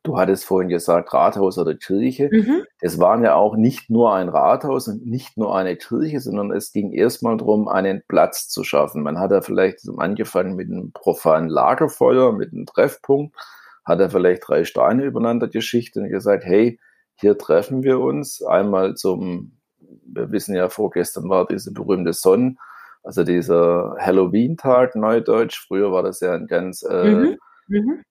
Du 0.04 0.18
hattest 0.18 0.44
vorhin 0.44 0.68
gesagt, 0.68 1.12
Rathaus 1.12 1.58
oder 1.58 1.74
Kirche. 1.74 2.28
Mhm. 2.32 2.64
Es 2.80 2.98
waren 2.98 3.22
ja 3.22 3.34
auch 3.34 3.56
nicht 3.56 3.88
nur 3.88 4.14
ein 4.14 4.28
Rathaus 4.28 4.88
und 4.88 5.06
nicht 5.06 5.36
nur 5.36 5.56
eine 5.56 5.76
Kirche, 5.76 6.20
sondern 6.20 6.50
es 6.50 6.72
ging 6.72 6.92
erstmal 6.92 7.36
darum, 7.36 7.68
einen 7.68 8.02
Platz 8.08 8.48
zu 8.48 8.64
schaffen. 8.64 9.02
Man 9.02 9.18
hat 9.18 9.30
ja 9.30 9.42
vielleicht 9.42 9.80
angefangen 9.96 10.56
mit 10.56 10.70
einem 10.70 10.90
profanen 10.92 11.48
Lagerfeuer, 11.48 12.32
mit 12.32 12.52
einem 12.52 12.66
Treffpunkt 12.66 13.36
hat 13.84 14.00
er 14.00 14.10
vielleicht 14.10 14.46
drei 14.46 14.64
Steine 14.64 15.04
übereinander 15.04 15.48
geschichtet 15.48 16.04
und 16.04 16.10
gesagt, 16.10 16.44
hey, 16.44 16.78
hier 17.16 17.36
treffen 17.36 17.82
wir 17.82 18.00
uns 18.00 18.42
einmal 18.42 18.94
zum, 18.94 19.58
wir 19.78 20.30
wissen 20.30 20.54
ja, 20.54 20.68
vorgestern 20.68 21.28
war 21.28 21.46
diese 21.46 21.72
berühmte 21.72 22.12
Sonne, 22.12 22.56
also 23.02 23.24
dieser 23.24 23.96
Halloween-Tag, 23.98 24.94
Neudeutsch. 24.94 25.66
Früher 25.66 25.92
war 25.92 26.02
das 26.02 26.20
ja 26.20 26.34
ein 26.34 26.46
ganz 26.46 26.82
äh, 26.82 27.10
mhm. 27.10 27.36
Mhm. 27.66 28.02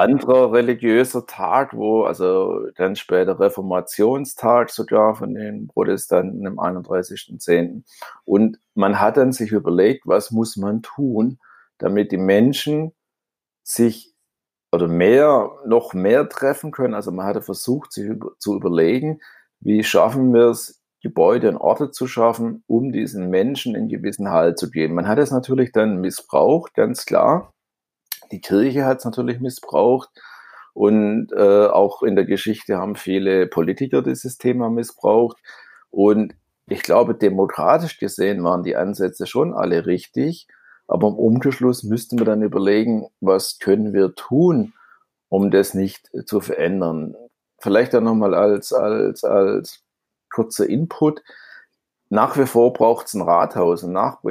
Anderer 0.00 0.52
religiöser 0.52 1.26
Tag, 1.26 1.76
wo, 1.76 2.04
also 2.04 2.66
ganz 2.74 2.98
später 2.98 3.38
Reformationstag 3.38 4.70
sogar 4.70 5.14
von 5.14 5.34
den 5.34 5.68
Protestanten 5.68 6.46
am 6.46 6.58
31.10. 6.58 7.82
Und 8.24 8.58
man 8.74 9.00
hat 9.00 9.16
dann 9.16 9.32
sich 9.32 9.52
überlegt, 9.52 10.06
was 10.06 10.30
muss 10.30 10.56
man 10.56 10.82
tun, 10.82 11.38
damit 11.78 12.12
die 12.12 12.18
Menschen 12.18 12.92
sich 13.62 14.14
oder 14.72 14.88
mehr, 14.88 15.50
noch 15.66 15.94
mehr 15.94 16.28
treffen 16.28 16.70
können. 16.70 16.94
Also 16.94 17.10
man 17.10 17.26
hatte 17.26 17.42
versucht, 17.42 17.92
sich 17.92 18.10
zu 18.38 18.56
überlegen, 18.56 19.20
wie 19.60 19.84
schaffen 19.84 20.32
wir 20.32 20.48
es, 20.48 20.80
Gebäude 21.02 21.48
und 21.48 21.56
Orte 21.56 21.90
zu 21.90 22.06
schaffen, 22.06 22.62
um 22.66 22.92
diesen 22.92 23.30
Menschen 23.30 23.74
einen 23.74 23.88
gewissen 23.88 24.30
Halt 24.30 24.58
zu 24.58 24.70
geben. 24.70 24.94
Man 24.94 25.08
hat 25.08 25.18
es 25.18 25.30
natürlich 25.30 25.72
dann 25.72 26.00
missbraucht, 26.00 26.74
ganz 26.74 27.06
klar. 27.06 27.52
Die 28.32 28.40
Kirche 28.40 28.84
hat 28.84 28.98
es 28.98 29.04
natürlich 29.04 29.40
missbraucht. 29.40 30.10
Und 30.72 31.32
äh, 31.32 31.66
auch 31.66 32.02
in 32.02 32.14
der 32.14 32.24
Geschichte 32.24 32.78
haben 32.78 32.94
viele 32.96 33.46
Politiker 33.46 34.02
dieses 34.02 34.38
Thema 34.38 34.70
missbraucht. 34.70 35.36
Und 35.90 36.34
ich 36.66 36.82
glaube, 36.82 37.14
demokratisch 37.14 37.98
gesehen 37.98 38.44
waren 38.44 38.62
die 38.62 38.76
Ansätze 38.76 39.26
schon 39.26 39.52
alle 39.52 39.86
richtig. 39.86 40.46
Aber 40.86 41.08
im 41.08 41.14
Umgeschluss 41.14 41.82
müssten 41.82 42.18
wir 42.18 42.26
dann 42.26 42.42
überlegen, 42.42 43.08
was 43.20 43.58
können 43.58 43.92
wir 43.92 44.14
tun, 44.14 44.72
um 45.28 45.50
das 45.50 45.74
nicht 45.74 46.10
zu 46.26 46.40
verändern. 46.40 47.16
Vielleicht 47.58 47.94
dann 47.94 48.04
nochmal 48.04 48.34
als, 48.34 48.72
als, 48.72 49.24
als 49.24 49.82
kurzer 50.32 50.68
Input. 50.68 51.22
Nach 52.08 52.36
wie 52.36 52.46
vor 52.46 52.72
braucht 52.72 53.06
es 53.06 53.14
ein 53.14 53.22
Rathaus 53.22 53.84
und 53.84 53.92
nach 53.92 54.22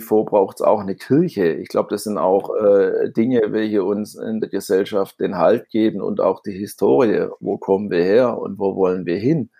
vor 0.00 0.24
braucht 0.24 0.60
es 0.60 0.62
auch 0.62 0.80
eine 0.80 0.94
Kirche. 0.94 1.52
Ich 1.52 1.68
glaube, 1.68 1.88
das 1.90 2.04
sind 2.04 2.18
auch 2.18 2.54
äh, 2.54 3.10
Dinge, 3.10 3.40
welche 3.48 3.84
uns 3.84 4.14
in 4.14 4.40
der 4.40 4.48
Gesellschaft 4.48 5.20
den 5.20 5.36
Halt 5.36 5.68
geben 5.68 6.00
und 6.00 6.20
auch 6.20 6.42
die 6.42 6.52
Historie. 6.52 7.28
Wo 7.40 7.58
kommen 7.58 7.90
wir 7.90 8.02
her 8.02 8.38
und 8.38 8.58
wo 8.58 8.76
wollen 8.76 9.06
wir 9.06 9.16
hin? 9.16 9.50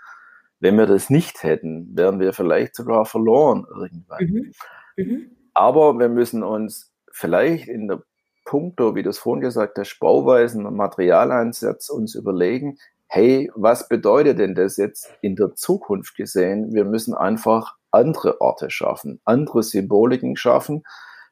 Wenn 0.61 0.79
wir 0.79 0.87
das 0.87 1.11
nicht 1.11 1.43
hätten, 1.43 1.95
wären 1.95 2.21
wir 2.21 2.33
vielleicht 2.33 2.75
sogar 2.75 3.05
verloren 3.05 3.67
irgendwann. 3.69 4.25
Mhm. 4.25 4.53
Mhm. 4.97 5.31
Aber 5.53 5.99
wir 5.99 6.09
müssen 6.09 6.43
uns 6.43 6.93
vielleicht 7.13 7.69
in 7.69 7.89
der 7.89 8.03
Punkto, 8.45 8.95
wie 8.95 9.03
du 9.03 9.11
es 9.11 9.19
vorhin 9.19 9.43
gesagt 9.43 9.79
hast, 9.79 9.99
Bauweisen 9.99 10.67
und 10.67 10.77
Materialeinsatz 10.77 11.89
uns 11.89 12.15
überlegen, 12.15 12.79
hey, 13.15 13.49
was 13.55 13.89
bedeutet 13.89 14.41
denn 14.41 14.57
das 14.57 14.77
jetzt 14.77 15.09
in 15.21 15.37
der 15.37 15.55
Zukunft 15.55 16.17
gesehen? 16.17 16.75
Wir 16.75 16.85
müssen 16.85 17.15
einfach 17.15 17.77
andere 17.93 18.41
Orte 18.41 18.71
schaffen, 18.71 19.21
andere 19.25 19.63
Symboliken 19.63 20.37
schaffen, 20.37 20.83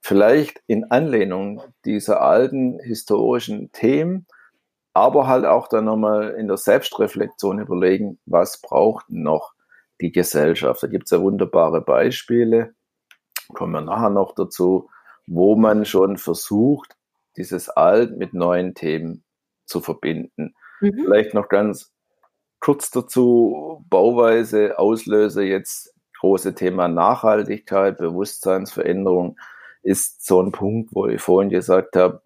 vielleicht 0.00 0.62
in 0.68 0.92
Anlehnung 0.92 1.60
dieser 1.84 2.22
alten 2.22 2.78
historischen 2.78 3.72
Themen, 3.72 4.28
aber 4.94 5.26
halt 5.26 5.44
auch 5.44 5.66
dann 5.66 5.86
nochmal 5.86 6.30
in 6.34 6.46
der 6.46 6.56
Selbstreflexion 6.56 7.58
überlegen, 7.58 8.20
was 8.26 8.60
braucht 8.60 9.10
noch 9.10 9.52
die 10.00 10.12
Gesellschaft. 10.12 10.84
Da 10.84 10.86
gibt 10.86 11.06
es 11.06 11.10
ja 11.10 11.20
wunderbare 11.20 11.80
Beispiele, 11.80 12.76
kommen 13.54 13.72
wir 13.72 13.80
nachher 13.80 14.10
noch 14.10 14.36
dazu, 14.36 14.88
wo 15.26 15.56
man 15.56 15.84
schon 15.84 16.16
versucht, 16.16 16.96
dieses 17.36 17.68
Alt 17.70 18.16
mit 18.18 18.34
neuen 18.34 18.74
Themen 18.74 19.24
zu 19.66 19.80
verbinden. 19.80 20.54
Mhm. 20.82 21.04
Vielleicht 21.04 21.32
noch 21.32 21.48
ganz 21.48 21.92
kurz 22.60 22.90
dazu, 22.90 23.84
Bauweise, 23.88 24.78
Auslöser 24.78 25.42
jetzt 25.42 25.94
große 26.20 26.54
Thema 26.54 26.88
Nachhaltigkeit, 26.88 27.98
Bewusstseinsveränderung 27.98 29.36
ist 29.82 30.24
so 30.24 30.40
ein 30.40 30.52
Punkt, 30.52 30.94
wo 30.94 31.08
ich 31.08 31.20
vorhin 31.20 31.50
gesagt 31.50 31.96
habe, 31.96 32.20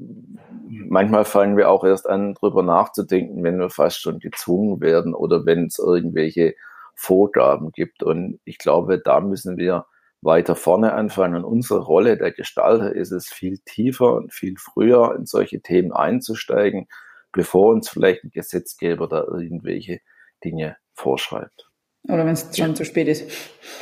manchmal 0.68 1.24
fangen 1.24 1.56
wir 1.56 1.70
auch 1.70 1.84
erst 1.84 2.06
an, 2.06 2.34
drüber 2.34 2.62
nachzudenken, 2.62 3.42
wenn 3.42 3.58
wir 3.58 3.70
fast 3.70 4.00
schon 4.02 4.18
gezwungen 4.18 4.82
werden 4.82 5.14
oder 5.14 5.46
wenn 5.46 5.66
es 5.66 5.78
irgendwelche 5.78 6.54
Vorgaben 6.94 7.72
gibt. 7.72 8.02
Und 8.02 8.40
ich 8.44 8.58
glaube, 8.58 8.98
da 8.98 9.20
müssen 9.20 9.56
wir 9.56 9.86
weiter 10.20 10.54
vorne 10.56 10.92
anfangen. 10.92 11.36
Und 11.36 11.44
unsere 11.44 11.80
Rolle 11.80 12.18
der 12.18 12.32
Gestalter 12.32 12.94
ist 12.94 13.12
es, 13.12 13.28
viel 13.28 13.58
tiefer 13.64 14.14
und 14.14 14.34
viel 14.34 14.56
früher 14.58 15.14
in 15.16 15.24
solche 15.24 15.60
Themen 15.62 15.92
einzusteigen, 15.92 16.88
bevor 17.36 17.72
uns 17.72 17.88
vielleicht 17.88 18.24
ein 18.24 18.30
Gesetzgeber 18.30 19.06
da 19.06 19.22
irgendwelche 19.22 20.00
Dinge 20.42 20.76
vorschreibt. 20.94 21.70
Oder 22.08 22.24
wenn 22.24 22.34
es 22.34 22.56
schon 22.56 22.74
zu 22.74 22.84
spät 22.84 23.08
ist. 23.08 23.30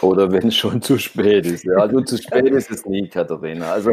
Oder 0.02 0.32
wenn 0.32 0.48
es 0.48 0.56
schon 0.56 0.82
zu 0.82 0.98
spät 0.98 1.46
ist. 1.46 1.64
Ja, 1.64 1.76
also 1.76 2.00
zu 2.00 2.16
spät 2.16 2.46
ist 2.46 2.70
es 2.70 2.86
nie, 2.86 3.08
Katharina. 3.08 3.72
Also 3.72 3.92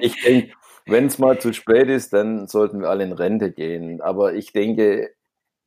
ich 0.00 0.20
denke, 0.22 0.52
wenn 0.86 1.06
es 1.06 1.18
mal 1.18 1.38
zu 1.38 1.52
spät 1.52 1.88
ist, 1.88 2.12
dann 2.12 2.48
sollten 2.48 2.80
wir 2.80 2.90
alle 2.90 3.04
in 3.04 3.12
Rente 3.12 3.52
gehen. 3.52 4.00
Aber 4.00 4.34
ich 4.34 4.52
denke, 4.52 5.14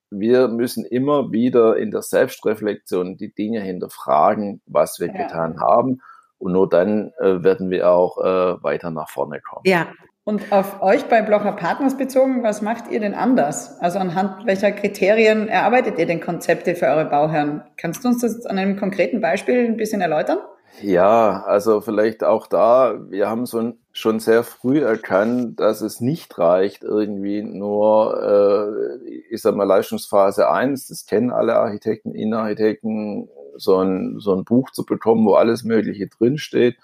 wir 0.09 0.49
müssen 0.49 0.83
immer 0.83 1.31
wieder 1.31 1.77
in 1.77 1.91
der 1.91 2.01
Selbstreflexion 2.01 3.15
die 3.15 3.33
Dinge 3.33 3.61
hinterfragen, 3.61 4.61
was 4.65 4.99
wir 4.99 5.07
ja. 5.07 5.13
getan 5.13 5.61
haben. 5.61 6.01
Und 6.37 6.51
nur 6.53 6.67
dann 6.67 7.13
äh, 7.19 7.43
werden 7.43 7.69
wir 7.69 7.89
auch 7.89 8.17
äh, 8.17 8.61
weiter 8.61 8.91
nach 8.91 9.09
vorne 9.09 9.39
kommen. 9.39 9.61
Ja, 9.65 9.87
und 10.23 10.51
auf 10.51 10.81
euch 10.81 11.05
bei 11.05 11.21
Blocher 11.21 11.53
Partners 11.53 11.97
bezogen, 11.97 12.43
was 12.43 12.61
macht 12.61 12.91
ihr 12.91 12.99
denn 12.99 13.15
anders? 13.15 13.79
Also 13.79 13.99
anhand 13.99 14.45
welcher 14.45 14.71
Kriterien 14.71 15.47
erarbeitet 15.47 15.97
ihr 15.97 16.05
denn 16.05 16.21
Konzepte 16.21 16.75
für 16.75 16.85
eure 16.85 17.05
Bauherren? 17.05 17.63
Kannst 17.77 18.03
du 18.03 18.09
uns 18.09 18.21
das 18.21 18.45
an 18.45 18.57
einem 18.57 18.77
konkreten 18.77 19.19
Beispiel 19.19 19.65
ein 19.65 19.77
bisschen 19.77 20.01
erläutern? 20.01 20.37
Ja, 20.81 21.43
also 21.43 21.81
vielleicht 21.81 22.23
auch 22.23 22.47
da, 22.47 22.97
wir 23.09 23.29
haben 23.29 23.45
so 23.45 23.73
schon 23.91 24.19
sehr 24.19 24.43
früh 24.43 24.79
erkannt, 24.79 25.59
dass 25.59 25.81
es 25.81 25.99
nicht 25.99 26.37
reicht, 26.37 26.83
irgendwie 26.83 27.43
nur, 27.43 28.23
äh, 28.23 29.09
ich 29.29 29.41
sag 29.41 29.55
mal, 29.55 29.65
Leistungsphase 29.65 30.49
1, 30.49 30.87
das 30.87 31.05
kennen 31.05 31.31
alle 31.31 31.57
Architekten, 31.57 32.15
Innenarchitekten, 32.15 33.27
so 33.57 33.79
ein, 33.79 34.19
so 34.19 34.33
ein 34.33 34.45
Buch 34.45 34.71
zu 34.71 34.85
bekommen, 34.85 35.25
wo 35.25 35.33
alles 35.33 35.63
Mögliche 35.63 36.07
drinsteht 36.07 36.77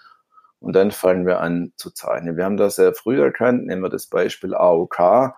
und 0.60 0.76
dann 0.76 0.92
fangen 0.92 1.26
wir 1.26 1.40
an 1.40 1.74
zu 1.76 1.92
zeichnen. 1.92 2.38
Wir 2.38 2.46
haben 2.46 2.58
das 2.58 2.76
sehr 2.76 2.94
früh 2.94 3.22
erkannt. 3.22 3.66
Nehmen 3.68 3.84
wir 3.84 3.90
das 3.90 4.08
Beispiel 4.08 4.56
AOK, 4.56 5.34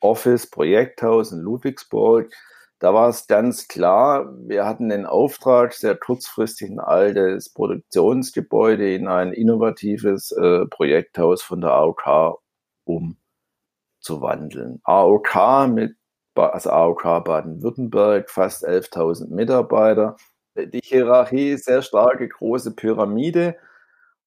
Office 0.00 0.50
Projekthaus 0.50 1.32
in 1.32 1.40
Ludwigsburg. 1.40 2.32
Da 2.78 2.92
war 2.92 3.08
es 3.08 3.26
ganz 3.26 3.68
klar, 3.68 4.34
wir 4.46 4.66
hatten 4.66 4.90
den 4.90 5.06
Auftrag, 5.06 5.72
sehr 5.72 5.96
kurzfristig 5.96 6.70
ein 6.70 6.78
altes 6.78 7.50
Produktionsgebäude 7.52 8.94
in 8.94 9.08
ein 9.08 9.32
innovatives 9.32 10.32
äh, 10.32 10.66
Projekthaus 10.66 11.42
von 11.42 11.62
der 11.62 11.70
AOK 11.70 12.38
umzuwandeln. 12.84 14.80
AOK 14.84 15.68
mit, 15.68 15.96
also 16.34 16.70
AOK 16.70 17.24
Baden-Württemberg, 17.24 18.30
fast 18.30 18.66
11.000 18.66 19.28
Mitarbeiter. 19.30 20.16
Die 20.54 20.80
Hierarchie 20.82 21.56
sehr 21.56 21.80
starke, 21.80 22.28
große 22.28 22.74
Pyramide 22.74 23.56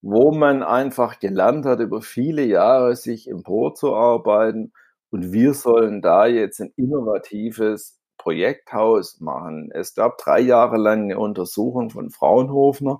wo 0.01 0.31
man 0.31 0.63
einfach 0.63 1.19
gelernt 1.19 1.65
hat, 1.65 1.79
über 1.79 2.01
viele 2.01 2.43
Jahre 2.43 2.95
sich 2.95 3.29
emporzuarbeiten. 3.29 4.73
Und 5.11 5.31
wir 5.33 5.53
sollen 5.53 6.01
da 6.01 6.27
jetzt 6.27 6.61
ein 6.61 6.71
innovatives 6.75 7.99
Projekthaus 8.17 9.19
machen. 9.19 9.71
Es 9.73 9.95
gab 9.95 10.17
drei 10.17 10.39
Jahre 10.39 10.77
lang 10.77 11.05
eine 11.05 11.19
Untersuchung 11.19 11.89
von 11.89 12.11
Fraunhofer. 12.11 12.99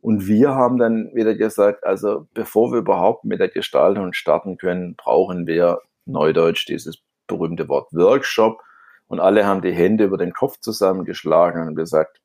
Und 0.00 0.26
wir 0.26 0.54
haben 0.54 0.78
dann 0.78 1.10
wieder 1.14 1.34
gesagt, 1.34 1.84
also 1.84 2.26
bevor 2.34 2.72
wir 2.72 2.78
überhaupt 2.78 3.24
mit 3.24 3.40
der 3.40 3.48
Gestaltung 3.48 4.12
starten 4.12 4.56
können, 4.58 4.96
brauchen 4.96 5.46
wir 5.46 5.80
neudeutsch 6.06 6.66
dieses 6.66 6.98
berühmte 7.26 7.68
Wort 7.68 7.92
Workshop. 7.92 8.60
Und 9.06 9.20
alle 9.20 9.46
haben 9.46 9.62
die 9.62 9.72
Hände 9.72 10.04
über 10.04 10.16
den 10.16 10.32
Kopf 10.32 10.58
zusammengeschlagen 10.60 11.68
und 11.68 11.76
gesagt, 11.76 12.20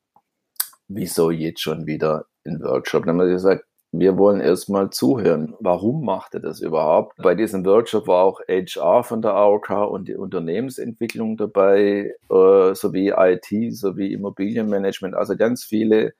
wieso 0.88 1.30
jetzt 1.30 1.60
schon 1.60 1.86
wieder 1.86 2.24
ein 2.44 2.60
Workshop? 2.62 3.04
Dann 3.04 3.18
haben 3.18 3.26
wir 3.26 3.32
gesagt, 3.32 3.64
wir 3.98 4.16
wollen 4.16 4.40
erstmal 4.40 4.90
zuhören. 4.90 5.54
Warum 5.60 6.04
macht 6.04 6.34
er 6.34 6.40
das 6.40 6.60
überhaupt? 6.60 7.16
Bei 7.16 7.34
diesem 7.34 7.64
Workshop 7.64 8.06
war 8.06 8.22
auch 8.22 8.40
HR 8.48 9.02
von 9.04 9.22
der 9.22 9.34
AOK 9.34 9.70
und 9.70 10.08
die 10.08 10.14
Unternehmensentwicklung 10.14 11.36
dabei, 11.36 12.14
äh, 12.30 12.74
sowie 12.74 13.12
IT, 13.16 13.74
sowie 13.74 14.12
Immobilienmanagement, 14.12 15.14
also 15.14 15.36
ganz 15.36 15.64
viele 15.64 16.14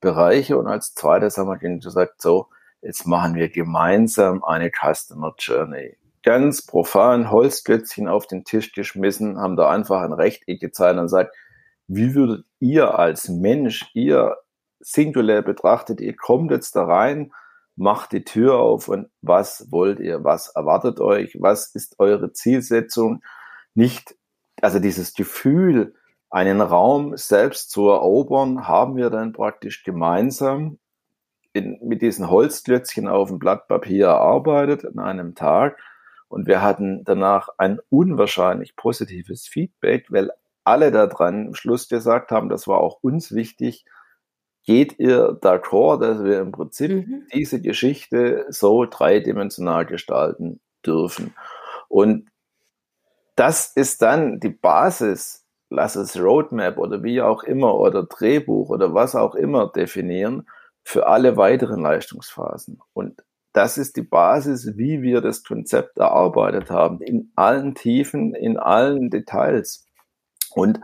Bereiche. 0.00 0.58
Und 0.58 0.66
als 0.66 0.94
zweites 0.94 1.38
haben 1.38 1.48
wir 1.48 1.58
gesagt, 1.58 2.20
so, 2.20 2.46
jetzt 2.82 3.06
machen 3.06 3.34
wir 3.34 3.48
gemeinsam 3.48 4.44
eine 4.44 4.70
Customer 4.70 5.34
Journey. 5.38 5.96
Ganz 6.22 6.64
profan 6.64 7.30
Holzklötzchen 7.30 8.08
auf 8.08 8.26
den 8.26 8.44
Tisch 8.44 8.72
geschmissen, 8.72 9.38
haben 9.38 9.56
da 9.56 9.70
einfach 9.70 10.02
ein 10.02 10.12
Rechteck 10.12 10.60
gezeigt 10.60 10.98
und 10.98 11.08
sagt, 11.08 11.34
wie 11.86 12.14
würdet 12.14 12.46
ihr 12.60 12.98
als 12.98 13.28
Mensch, 13.28 13.90
ihr 13.94 14.36
singulär 14.84 15.42
betrachtet, 15.42 16.00
ihr 16.00 16.16
kommt 16.16 16.50
jetzt 16.50 16.76
da 16.76 16.84
rein, 16.84 17.32
macht 17.76 18.12
die 18.12 18.24
Tür 18.24 18.58
auf 18.58 18.88
und 18.88 19.08
was 19.20 19.70
wollt 19.70 20.00
ihr, 20.00 20.22
was 20.24 20.48
erwartet 20.48 21.00
euch, 21.00 21.36
was 21.40 21.74
ist 21.74 21.96
eure 21.98 22.32
Zielsetzung? 22.32 23.22
Nicht, 23.74 24.14
also 24.60 24.78
dieses 24.78 25.14
Gefühl, 25.14 25.94
einen 26.30 26.60
Raum 26.60 27.16
selbst 27.16 27.70
zu 27.70 27.88
erobern, 27.88 28.66
haben 28.66 28.96
wir 28.96 29.10
dann 29.10 29.32
praktisch 29.32 29.84
gemeinsam 29.84 30.78
in, 31.52 31.78
mit 31.82 32.02
diesen 32.02 32.28
Holzklötzchen 32.28 33.08
auf 33.08 33.28
dem 33.28 33.38
Blatt 33.38 33.68
Papier 33.68 34.06
erarbeitet 34.06 34.84
an 34.84 34.98
einem 34.98 35.34
Tag. 35.34 35.78
Und 36.28 36.48
wir 36.48 36.62
hatten 36.62 37.04
danach 37.04 37.48
ein 37.58 37.78
unwahrscheinlich 37.90 38.74
positives 38.74 39.46
Feedback, 39.46 40.06
weil 40.10 40.32
alle 40.64 40.90
daran 40.90 41.48
am 41.48 41.54
Schluss 41.54 41.88
gesagt 41.88 42.32
haben, 42.32 42.48
das 42.48 42.66
war 42.66 42.78
auch 42.78 42.98
uns 43.02 43.32
wichtig, 43.32 43.84
geht 44.64 44.98
ihr 44.98 45.38
d'accord, 45.40 46.00
dass 46.00 46.24
wir 46.24 46.40
im 46.40 46.52
Prinzip 46.52 46.90
mhm. 46.90 47.26
diese 47.32 47.60
Geschichte 47.60 48.46
so 48.48 48.84
dreidimensional 48.84 49.86
gestalten 49.86 50.60
dürfen? 50.84 51.34
Und 51.88 52.28
das 53.36 53.72
ist 53.74 54.02
dann 54.02 54.40
die 54.40 54.50
Basis 54.50 55.44
lass 55.74 55.96
es 55.96 56.18
Roadmap 56.18 56.78
oder 56.78 57.02
wie 57.02 57.20
auch 57.20 57.42
immer 57.42 57.74
oder 57.74 58.04
Drehbuch 58.04 58.70
oder 58.70 58.94
was 58.94 59.14
auch 59.14 59.34
immer 59.34 59.68
definieren 59.68 60.46
für 60.82 61.06
alle 61.06 61.36
weiteren 61.36 61.82
Leistungsphasen. 61.82 62.80
Und 62.92 63.22
das 63.52 63.78
ist 63.78 63.96
die 63.96 64.02
Basis, 64.02 64.76
wie 64.76 65.02
wir 65.02 65.20
das 65.20 65.44
Konzept 65.44 65.98
erarbeitet 65.98 66.70
haben, 66.70 67.00
in 67.00 67.32
allen 67.36 67.74
Tiefen, 67.74 68.34
in 68.34 68.58
allen 68.58 69.10
Details. 69.10 69.86
Und 70.50 70.80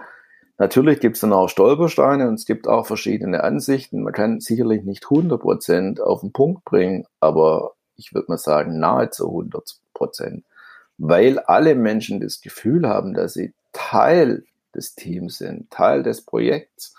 natürlich 0.61 1.01
gibt 1.01 1.17
es 1.17 1.23
dann 1.23 1.33
auch 1.33 1.49
Stolpersteine 1.49 2.29
und 2.29 2.35
es 2.35 2.45
gibt 2.45 2.69
auch 2.69 2.87
verschiedene 2.87 3.43
Ansichten. 3.43 4.03
Man 4.03 4.13
kann 4.13 4.41
sicherlich 4.41 4.85
nicht 4.85 5.07
100 5.07 5.41
Prozent 5.41 6.01
auf 6.01 6.21
den 6.21 6.33
Punkt 6.33 6.65
bringen, 6.65 7.07
aber 7.19 7.73
ich 7.97 8.15
würde 8.15 8.27
mal 8.29 8.39
sagen 8.39 8.79
nahezu 8.79 9.27
100 9.27 9.81
Prozent, 9.95 10.45
weil 10.99 11.39
alle 11.41 11.75
Menschen 11.75 12.21
das 12.21 12.41
Gefühl 12.41 12.89
haben, 12.89 13.15
dass 13.15 13.33
sie 13.35 13.55
Teil 13.73 14.45
des 14.75 14.95
Teams 14.95 15.39
sind, 15.39 15.71
Teil 15.71 16.03
des 16.03 16.25
Projekts. 16.25 16.95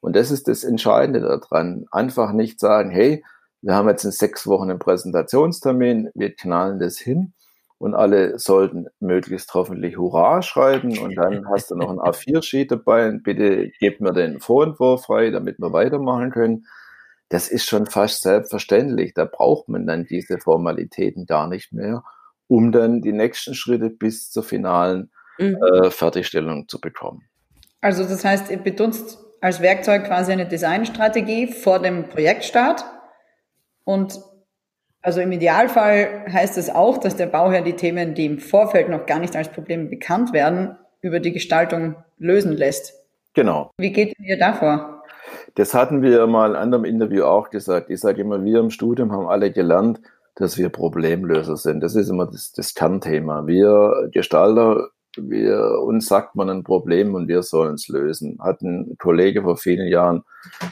Und 0.00 0.14
das 0.14 0.30
ist 0.30 0.46
das 0.46 0.62
Entscheidende 0.62 1.20
daran. 1.20 1.86
Einfach 1.90 2.32
nicht 2.32 2.60
sagen, 2.60 2.90
hey, 2.90 3.24
wir 3.62 3.74
haben 3.74 3.88
jetzt 3.88 4.04
in 4.04 4.12
sechs 4.12 4.46
Wochen 4.46 4.70
einen 4.70 4.78
Präsentationstermin, 4.78 6.10
wir 6.14 6.34
knallen 6.34 6.78
das 6.78 6.98
hin 6.98 7.32
und 7.78 7.94
alle 7.94 8.38
sollten 8.38 8.86
möglichst 9.00 9.52
hoffentlich 9.54 9.98
Hurra 9.98 10.42
schreiben 10.42 10.98
und 10.98 11.14
dann 11.16 11.48
hast 11.50 11.70
du 11.70 11.76
noch 11.76 11.90
ein 11.90 11.98
A4-Sheet 11.98 12.70
dabei 12.70 13.08
und 13.08 13.22
bitte 13.22 13.70
gebt 13.78 14.00
mir 14.00 14.12
den 14.12 14.40
Vorentwurf 14.40 15.04
frei, 15.04 15.30
damit 15.30 15.58
wir 15.58 15.72
weitermachen 15.72 16.30
können. 16.30 16.66
Das 17.28 17.48
ist 17.48 17.66
schon 17.66 17.86
fast 17.86 18.22
selbstverständlich. 18.22 19.12
Da 19.14 19.24
braucht 19.24 19.68
man 19.68 19.86
dann 19.86 20.06
diese 20.06 20.38
Formalitäten 20.38 21.26
gar 21.26 21.48
nicht 21.48 21.72
mehr, 21.72 22.04
um 22.46 22.72
dann 22.72 23.02
die 23.02 23.12
nächsten 23.12 23.54
Schritte 23.54 23.90
bis 23.90 24.30
zur 24.30 24.44
finalen 24.44 25.10
mhm. 25.38 25.56
äh, 25.56 25.90
Fertigstellung 25.90 26.68
zu 26.68 26.80
bekommen. 26.80 27.28
Also 27.80 28.04
das 28.04 28.24
heißt, 28.24 28.50
ihr 28.50 28.58
benutzt 28.58 29.18
als 29.40 29.60
Werkzeug 29.60 30.04
quasi 30.04 30.32
eine 30.32 30.46
Designstrategie 30.46 31.48
vor 31.48 31.80
dem 31.80 32.08
Projektstart 32.08 32.84
und 33.84 34.18
also 35.06 35.20
im 35.20 35.30
Idealfall 35.30 36.24
heißt 36.28 36.58
es 36.58 36.68
auch, 36.68 36.98
dass 36.98 37.14
der 37.14 37.26
Bauherr 37.26 37.62
die 37.62 37.76
Themen, 37.76 38.14
die 38.14 38.26
im 38.26 38.40
Vorfeld 38.40 38.88
noch 38.88 39.06
gar 39.06 39.20
nicht 39.20 39.36
als 39.36 39.48
Probleme 39.48 39.84
bekannt 39.84 40.32
werden, 40.32 40.76
über 41.00 41.20
die 41.20 41.32
Gestaltung 41.32 41.94
lösen 42.18 42.56
lässt. 42.56 42.92
Genau. 43.32 43.70
Wie 43.78 43.92
geht 43.92 44.18
ihr 44.18 44.36
davor? 44.36 45.04
Das 45.54 45.74
hatten 45.74 46.02
wir 46.02 46.26
mal 46.26 46.50
in 46.50 46.56
einem 46.56 46.62
anderen 46.62 46.84
Interview 46.84 47.22
auch 47.22 47.50
gesagt. 47.50 47.88
Ich 47.88 48.00
sage 48.00 48.22
immer, 48.22 48.44
wir 48.44 48.58
im 48.58 48.70
Studium 48.70 49.12
haben 49.12 49.28
alle 49.28 49.52
gelernt, 49.52 50.00
dass 50.34 50.58
wir 50.58 50.70
Problemlöser 50.70 51.56
sind. 51.56 51.82
Das 51.82 51.94
ist 51.94 52.08
immer 52.08 52.26
das, 52.26 52.50
das 52.50 52.74
Kernthema. 52.74 53.46
Wir 53.46 54.08
Gestalter 54.12 54.88
wir, 55.16 55.80
uns 55.82 56.08
sagt 56.08 56.34
man 56.34 56.50
ein 56.50 56.64
Problem 56.64 57.14
und 57.14 57.28
wir 57.28 57.42
sollen 57.42 57.74
es 57.74 57.86
lösen. 57.88 58.38
Hat 58.40 58.60
ein 58.60 58.96
Kollege 58.98 59.42
vor 59.42 59.56
vielen 59.56 59.86
Jahren 59.86 60.24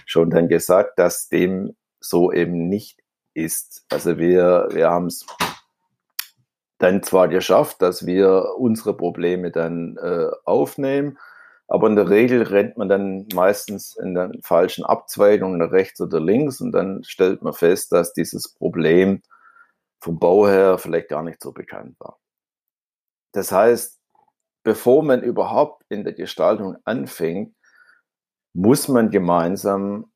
schon 0.07 0.29
dann 0.29 0.49
gesagt, 0.49 0.99
dass 0.99 1.29
dem 1.29 1.77
so 2.01 2.33
eben 2.33 2.69
nicht 2.69 3.04
ist. 3.35 3.85
Also 3.91 4.19
wir, 4.19 4.69
wir 4.71 4.91
haben 4.91 5.07
es 5.07 5.27
dann 6.79 7.03
zwar 7.03 7.29
geschafft, 7.29 7.83
dass 7.83 8.07
wir 8.07 8.55
unsere 8.59 8.97
Probleme 8.97 9.51
dann 9.51 9.97
äh, 9.97 10.29
aufnehmen, 10.45 11.19
aber 11.67 11.89
in 11.89 11.97
der 11.97 12.11
Regel 12.11 12.43
rennt 12.43 12.77
man 12.77 12.89
dann 12.89 13.27
meistens 13.35 13.97
in 13.97 14.15
den 14.15 14.43
falschen 14.43 14.85
Abzweigungen 14.85 15.59
nach 15.59 15.73
rechts 15.73 16.01
oder 16.01 16.21
links 16.21 16.61
und 16.61 16.73
dann 16.73 17.03
stellt 17.05 17.43
man 17.43 17.55
fest, 17.55 17.93
dass 17.93 18.13
dieses 18.13 18.53
Problem 18.53 19.23
vom 20.01 20.19
Bau 20.19 20.47
her 20.47 20.77
vielleicht 20.79 21.09
gar 21.09 21.23
nicht 21.23 21.43
so 21.43 21.53
bekannt 21.53 21.97
war. 21.99 22.19
Das 23.33 23.51
heißt, 23.51 23.99
bevor 24.63 25.03
man 25.03 25.23
überhaupt 25.23 25.85
in 25.89 26.05
der 26.05 26.13
Gestaltung 26.13 26.77
anfängt, 26.85 27.55
muss 28.53 28.89
man 28.89 29.11
gemeinsam, 29.11 30.13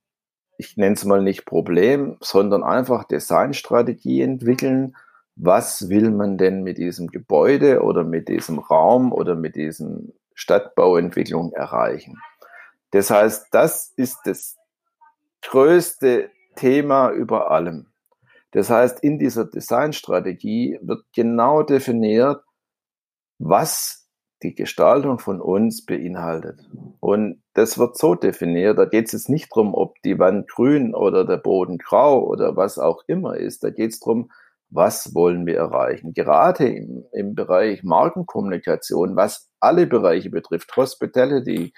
ich 0.59 0.77
nenne 0.77 0.95
es 0.97 1.05
mal 1.05 1.23
nicht 1.23 1.47
Problem, 1.47 2.17
sondern 2.21 2.65
einfach 2.65 3.05
Designstrategie 3.05 4.23
entwickeln. 4.23 4.97
Was 5.37 5.89
will 5.89 6.11
man 6.11 6.37
denn 6.37 6.65
mit 6.65 6.79
diesem 6.79 7.07
Gebäude 7.07 7.83
oder 7.83 8.03
mit 8.03 8.29
diesem 8.29 8.59
Raum 8.59 9.13
oder 9.13 9.37
mit 9.37 9.55
diesem 9.55 10.13
Stadtbauentwicklung 10.35 11.53
erreichen? 11.53 12.19
Das 12.91 13.11
heißt, 13.11 13.47
das 13.53 13.93
ist 13.97 14.19
das 14.25 14.57
größte 15.43 16.31
Thema 16.57 17.11
über 17.11 17.53
allem. 17.53 17.87
Das 18.51 18.69
heißt, 18.69 18.99
in 19.01 19.21
dieser 19.21 19.45
Designstrategie 19.45 20.81
wird 20.83 21.05
genau 21.15 21.63
definiert, 21.63 22.43
was 23.39 24.09
die 24.43 24.57
Gestaltung 24.57 25.21
von 25.21 25.41
uns 25.41 25.85
beinhaltet. 25.85 26.69
Und 26.99 27.43
das 27.59 27.77
wird 27.77 27.99
so 27.99 28.15
definiert, 28.15 28.79
da 28.79 28.85
geht 28.85 29.07
es 29.07 29.13
jetzt 29.13 29.29
nicht 29.29 29.51
darum, 29.51 29.75
ob 29.75 30.01
die 30.03 30.19
Wand 30.19 30.49
grün 30.49 30.95
oder 30.95 31.25
der 31.25 31.39
Boden 31.39 31.79
grau 31.79 32.25
oder 32.25 32.57
was 32.57 32.79
auch 32.79 33.03
immer 33.09 33.37
ist. 33.37 33.65
Da 33.65 33.71
geht 33.71 33.93
es 33.93 34.01
darum, 34.01 34.31
was 34.71 35.15
wollen 35.15 35.45
wir 35.45 35.57
erreichen. 35.57 36.13
Gerade 36.13 36.69
im, 36.69 37.05
im 37.13 37.35
Bereich 37.35 37.83
Markenkommunikation, 37.83 39.17
was 39.17 39.51
alle 39.61 39.87
Bereiche 39.87 40.31
betrifft, 40.31 40.77
Hospitality, 40.77 41.73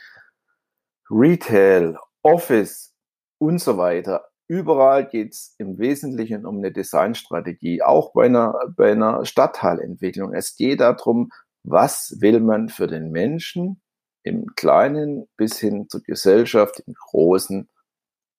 Retail, 1.09 1.97
Office 2.23 2.95
und 3.39 3.59
so 3.61 3.79
weiter. 3.79 4.27
Überall 4.49 5.09
geht 5.09 5.33
es 5.33 5.55
im 5.59 5.79
Wesentlichen 5.79 6.45
um 6.45 6.59
eine 6.59 6.73
Designstrategie, 6.73 7.83
auch 7.83 8.13
bei 8.13 8.27
einer, 8.27 8.55
bei 8.77 8.93
einer 8.93 9.25
Stadtteilentwicklung. 9.25 10.35
Es 10.35 10.57
geht 10.57 10.81
darum, 10.81 11.31
was 11.63 12.17
will 12.21 12.41
man 12.41 12.69
für 12.69 12.87
den 12.87 13.11
Menschen 13.13 13.81
im 14.23 14.47
Kleinen 14.55 15.29
bis 15.37 15.59
hin 15.59 15.89
zur 15.89 16.03
Gesellschaft 16.03 16.83
im 16.87 16.95
Großen 16.95 17.69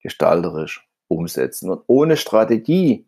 gestalterisch 0.01 0.87
umsetzen. 1.07 1.69
Und 1.69 1.83
ohne 1.87 2.17
Strategie 2.17 3.07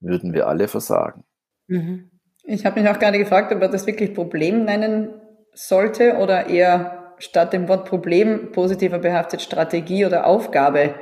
würden 0.00 0.32
wir 0.32 0.48
alle 0.48 0.68
versagen. 0.68 1.24
Mhm. 1.68 2.10
Ich 2.44 2.64
habe 2.64 2.80
mich 2.80 2.88
auch 2.88 2.98
gerade 2.98 3.18
gefragt, 3.18 3.52
ob 3.52 3.60
er 3.60 3.68
das 3.68 3.86
wirklich 3.86 4.14
Problem 4.14 4.64
nennen 4.64 5.20
sollte 5.52 6.16
oder 6.18 6.46
eher 6.46 7.14
statt 7.18 7.52
dem 7.52 7.68
Wort 7.68 7.88
Problem 7.88 8.52
positiver 8.52 8.98
behaftet 8.98 9.42
Strategie 9.42 10.04
oder 10.06 10.26
Aufgabe. 10.26 10.94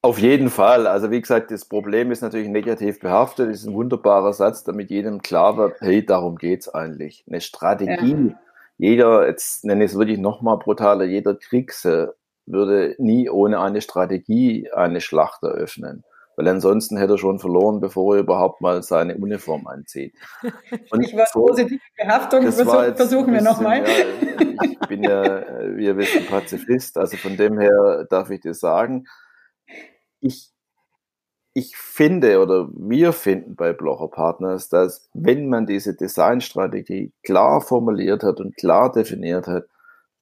Auf 0.00 0.18
jeden 0.18 0.48
Fall. 0.48 0.86
Also 0.86 1.10
wie 1.10 1.20
gesagt, 1.20 1.50
das 1.50 1.64
Problem 1.64 2.10
ist 2.10 2.22
natürlich 2.22 2.48
negativ 2.48 3.00
behaftet. 3.00 3.50
Das 3.50 3.58
ist 3.58 3.66
ein 3.66 3.74
wunderbarer 3.74 4.32
Satz, 4.32 4.64
damit 4.64 4.90
jedem 4.90 5.22
klar 5.22 5.56
wird, 5.56 5.80
hey, 5.80 6.04
darum 6.04 6.36
geht's 6.36 6.68
eigentlich. 6.68 7.24
Eine 7.28 7.40
Strategie. 7.40 8.30
Ja. 8.30 8.40
Jeder, 8.78 9.26
jetzt 9.26 9.64
nenne 9.64 9.84
ich 9.84 9.90
es 9.92 9.98
wirklich 9.98 10.18
nochmal 10.18 10.58
brutaler, 10.58 11.04
jeder 11.04 11.34
Kriegse 11.34 12.14
würde 12.46 12.94
nie 12.98 13.28
ohne 13.28 13.60
eine 13.60 13.80
Strategie 13.80 14.70
eine 14.72 15.00
Schlacht 15.00 15.42
eröffnen. 15.42 16.04
Weil 16.36 16.46
ansonsten 16.46 16.96
hätte 16.96 17.14
er 17.14 17.18
schon 17.18 17.40
verloren, 17.40 17.80
bevor 17.80 18.14
er 18.14 18.20
überhaupt 18.20 18.60
mal 18.60 18.80
seine 18.84 19.16
Uniform 19.16 19.66
anzieht. 19.66 20.14
Und 20.90 21.02
ich 21.02 21.16
war 21.16 21.26
so, 21.26 21.44
positive 21.44 21.80
Behaftung, 21.96 22.42
versuch, 22.42 22.94
versuchen 22.94 23.32
wir 23.32 23.42
nochmal. 23.42 23.82
Ja, 23.82 24.62
ich 24.62 24.78
bin 24.88 25.02
ja, 25.02 25.44
wie 25.76 25.86
ihr 25.86 25.96
wisst, 25.96 26.16
ein 26.16 26.26
Pazifist, 26.26 26.96
also 26.96 27.16
von 27.16 27.36
dem 27.36 27.58
her 27.58 28.06
darf 28.08 28.30
ich 28.30 28.40
dir 28.40 28.54
sagen, 28.54 29.06
ich, 30.20 30.52
ich 31.58 31.76
finde 31.76 32.40
oder 32.40 32.68
wir 32.72 33.12
finden 33.12 33.56
bei 33.56 33.72
Blocher 33.72 34.08
Partners, 34.08 34.68
dass 34.68 35.08
wenn 35.14 35.48
man 35.48 35.66
diese 35.66 35.94
Designstrategie 35.94 37.12
klar 37.22 37.60
formuliert 37.60 38.22
hat 38.22 38.40
und 38.40 38.56
klar 38.56 38.92
definiert 38.92 39.46
hat, 39.46 39.64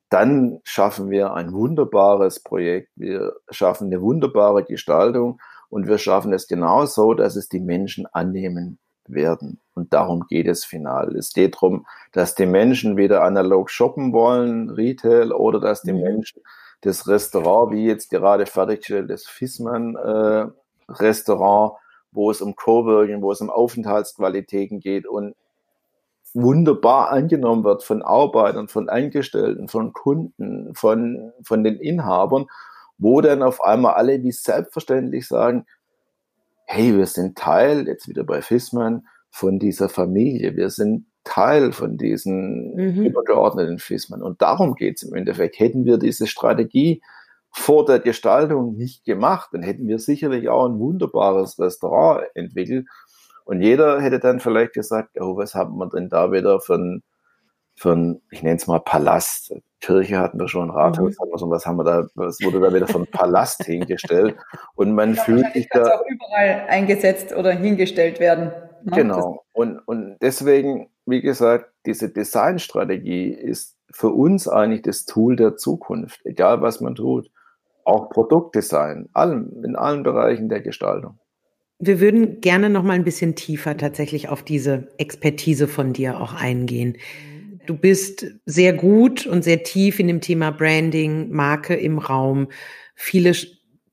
dann 0.08 0.60
schaffen 0.64 1.10
wir 1.10 1.34
ein 1.34 1.52
wunderbares 1.52 2.40
Projekt, 2.40 2.90
wir 2.96 3.34
schaffen 3.50 3.88
eine 3.88 4.00
wunderbare 4.00 4.64
Gestaltung 4.64 5.40
und 5.68 5.88
wir 5.88 5.98
schaffen 5.98 6.32
es 6.32 6.46
genau 6.46 6.86
so, 6.86 7.14
dass 7.14 7.36
es 7.36 7.48
die 7.48 7.60
Menschen 7.60 8.06
annehmen 8.06 8.78
werden. 9.08 9.60
Und 9.74 9.92
darum 9.92 10.26
geht 10.28 10.46
es 10.46 10.64
final. 10.64 11.14
Es 11.16 11.32
geht 11.32 11.56
darum, 11.56 11.86
dass 12.12 12.34
die 12.34 12.46
Menschen 12.46 12.96
wieder 12.96 13.22
analog 13.22 13.70
shoppen 13.70 14.12
wollen, 14.12 14.70
Retail, 14.70 15.32
oder 15.32 15.60
dass 15.60 15.82
die 15.82 15.92
mhm. 15.92 16.02
Menschen 16.02 16.42
das 16.82 17.08
Restaurant, 17.08 17.72
wie 17.72 17.86
jetzt 17.86 18.10
gerade 18.10 18.46
fertiggestellt 18.46 19.10
das 19.10 19.26
Fissmann 19.26 19.96
äh, 19.96 20.46
Restaurant, 20.88 21.72
wo 22.12 22.30
es 22.30 22.40
um 22.40 22.56
Coworking, 22.56 23.22
wo 23.22 23.32
es 23.32 23.40
um 23.40 23.50
Aufenthaltsqualitäten 23.50 24.80
geht 24.80 25.06
und 25.06 25.34
wunderbar 26.34 27.10
angenommen 27.10 27.64
wird 27.64 27.82
von 27.82 28.02
Arbeitern, 28.02 28.68
von 28.68 28.88
Angestellten, 28.88 29.68
von 29.68 29.92
Kunden, 29.92 30.74
von, 30.74 31.32
von 31.42 31.64
den 31.64 31.76
Inhabern, 31.76 32.46
wo 32.98 33.20
dann 33.20 33.42
auf 33.42 33.62
einmal 33.62 33.94
alle 33.94 34.22
wie 34.22 34.32
selbstverständlich 34.32 35.26
sagen, 35.26 35.66
hey, 36.66 36.96
wir 36.96 37.06
sind 37.06 37.38
Teil, 37.38 37.86
jetzt 37.86 38.08
wieder 38.08 38.24
bei 38.24 38.42
Fissmann, 38.42 39.06
von 39.30 39.58
dieser 39.58 39.88
Familie. 39.88 40.56
Wir 40.56 40.70
sind 40.70 41.06
Teil 41.24 41.72
von 41.72 41.96
diesen 41.96 42.74
mhm. 42.74 43.04
übergeordneten 43.04 43.78
Schismen. 43.78 44.22
Und 44.22 44.40
darum 44.40 44.74
geht 44.74 44.96
es 44.96 45.02
im 45.02 45.14
Endeffekt. 45.14 45.58
Hätten 45.58 45.84
wir 45.84 45.98
diese 45.98 46.26
Strategie 46.26 47.02
vor 47.58 47.84
der 47.84 48.00
Gestaltung 48.00 48.76
nicht 48.76 49.04
gemacht, 49.04 49.50
dann 49.52 49.62
hätten 49.62 49.88
wir 49.88 49.98
sicherlich 49.98 50.48
auch 50.48 50.66
ein 50.66 50.78
wunderbares 50.78 51.58
Restaurant 51.58 52.24
entwickelt. 52.34 52.86
Und 53.44 53.62
jeder 53.62 54.00
hätte 54.00 54.18
dann 54.18 54.40
vielleicht 54.40 54.74
gesagt, 54.74 55.18
oh, 55.20 55.36
was 55.36 55.54
haben 55.54 55.78
wir 55.78 55.88
denn 55.88 56.08
da 56.08 56.32
wieder 56.32 56.60
für 56.60 56.74
ein, 56.74 57.02
für 57.74 57.92
ein 57.92 58.22
ich 58.30 58.42
nenne 58.42 58.56
es 58.56 58.66
mal 58.66 58.80
Palast. 58.80 59.54
Kirche 59.80 60.18
hatten 60.18 60.38
wir 60.38 60.48
schon, 60.48 60.70
Rathaus 60.70 61.14
mhm. 61.14 61.20
hatten 61.20 61.30
wir 61.30 61.38
schon, 61.38 61.50
was 61.50 61.66
haben 61.66 61.76
wir 61.76 61.84
da, 61.84 62.06
was 62.14 62.38
wurde 62.42 62.60
da 62.60 62.74
wieder 62.74 62.86
von 62.86 63.06
Palast 63.06 63.64
hingestellt 63.64 64.36
und 64.74 64.94
man 64.94 65.14
ja, 65.14 65.22
fühlt 65.22 65.52
sich 65.52 65.68
da 65.70 65.82
auch 65.82 66.04
überall 66.06 66.66
eingesetzt 66.68 67.34
oder 67.34 67.52
hingestellt 67.52 68.20
werden. 68.20 68.52
Ne? 68.84 68.92
Genau 68.96 69.46
und, 69.56 69.78
und 69.86 70.18
deswegen, 70.20 70.90
wie 71.06 71.22
gesagt, 71.22 71.72
diese 71.86 72.10
Designstrategie 72.10 73.30
ist 73.30 73.78
für 73.90 74.10
uns 74.10 74.48
eigentlich 74.48 74.82
das 74.82 75.06
Tool 75.06 75.34
der 75.34 75.56
Zukunft, 75.56 76.20
egal 76.26 76.60
was 76.60 76.82
man 76.82 76.94
tut. 76.94 77.30
Auch 77.86 78.10
Produktdesign, 78.10 79.08
allem, 79.12 79.62
in 79.64 79.76
allen 79.76 80.02
Bereichen 80.02 80.48
der 80.48 80.60
Gestaltung. 80.60 81.20
Wir 81.78 82.00
würden 82.00 82.40
gerne 82.40 82.68
noch 82.68 82.82
mal 82.82 82.94
ein 82.94 83.04
bisschen 83.04 83.36
tiefer 83.36 83.76
tatsächlich 83.76 84.28
auf 84.28 84.42
diese 84.42 84.88
Expertise 84.98 85.68
von 85.68 85.92
dir 85.92 86.20
auch 86.20 86.34
eingehen. 86.34 86.96
Du 87.66 87.76
bist 87.76 88.26
sehr 88.44 88.72
gut 88.72 89.26
und 89.26 89.44
sehr 89.44 89.62
tief 89.62 90.00
in 90.00 90.08
dem 90.08 90.20
Thema 90.20 90.50
Branding, 90.50 91.30
Marke 91.30 91.74
im 91.76 91.98
Raum. 91.98 92.48
Viele 92.96 93.34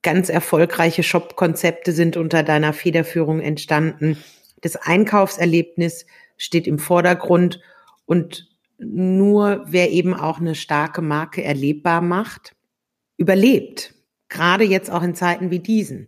ganz 0.02 0.30
erfolgreiche 0.30 1.04
Shop-Konzepte 1.04 1.92
sind 1.92 2.18
unter 2.18 2.42
deiner 2.42 2.74
Federführung 2.74 3.42
entstanden. 3.42 4.18
Das 4.62 4.76
Einkaufserlebnis 4.76 6.08
steht 6.38 6.66
im 6.66 6.80
Vordergrund 6.80 7.62
und 8.06 8.50
nur 8.80 9.66
wer 9.68 9.92
eben 9.92 10.16
auch 10.16 10.40
eine 10.40 10.56
starke 10.56 11.02
Marke 11.02 11.44
erlebbar 11.44 12.02
macht, 12.02 12.56
überlebt. 13.18 13.94
Gerade 14.30 14.64
jetzt 14.64 14.90
auch 14.90 15.04
in 15.04 15.16
Zeiten 15.16 15.52
wie 15.52 15.60
diesen. 15.60 16.08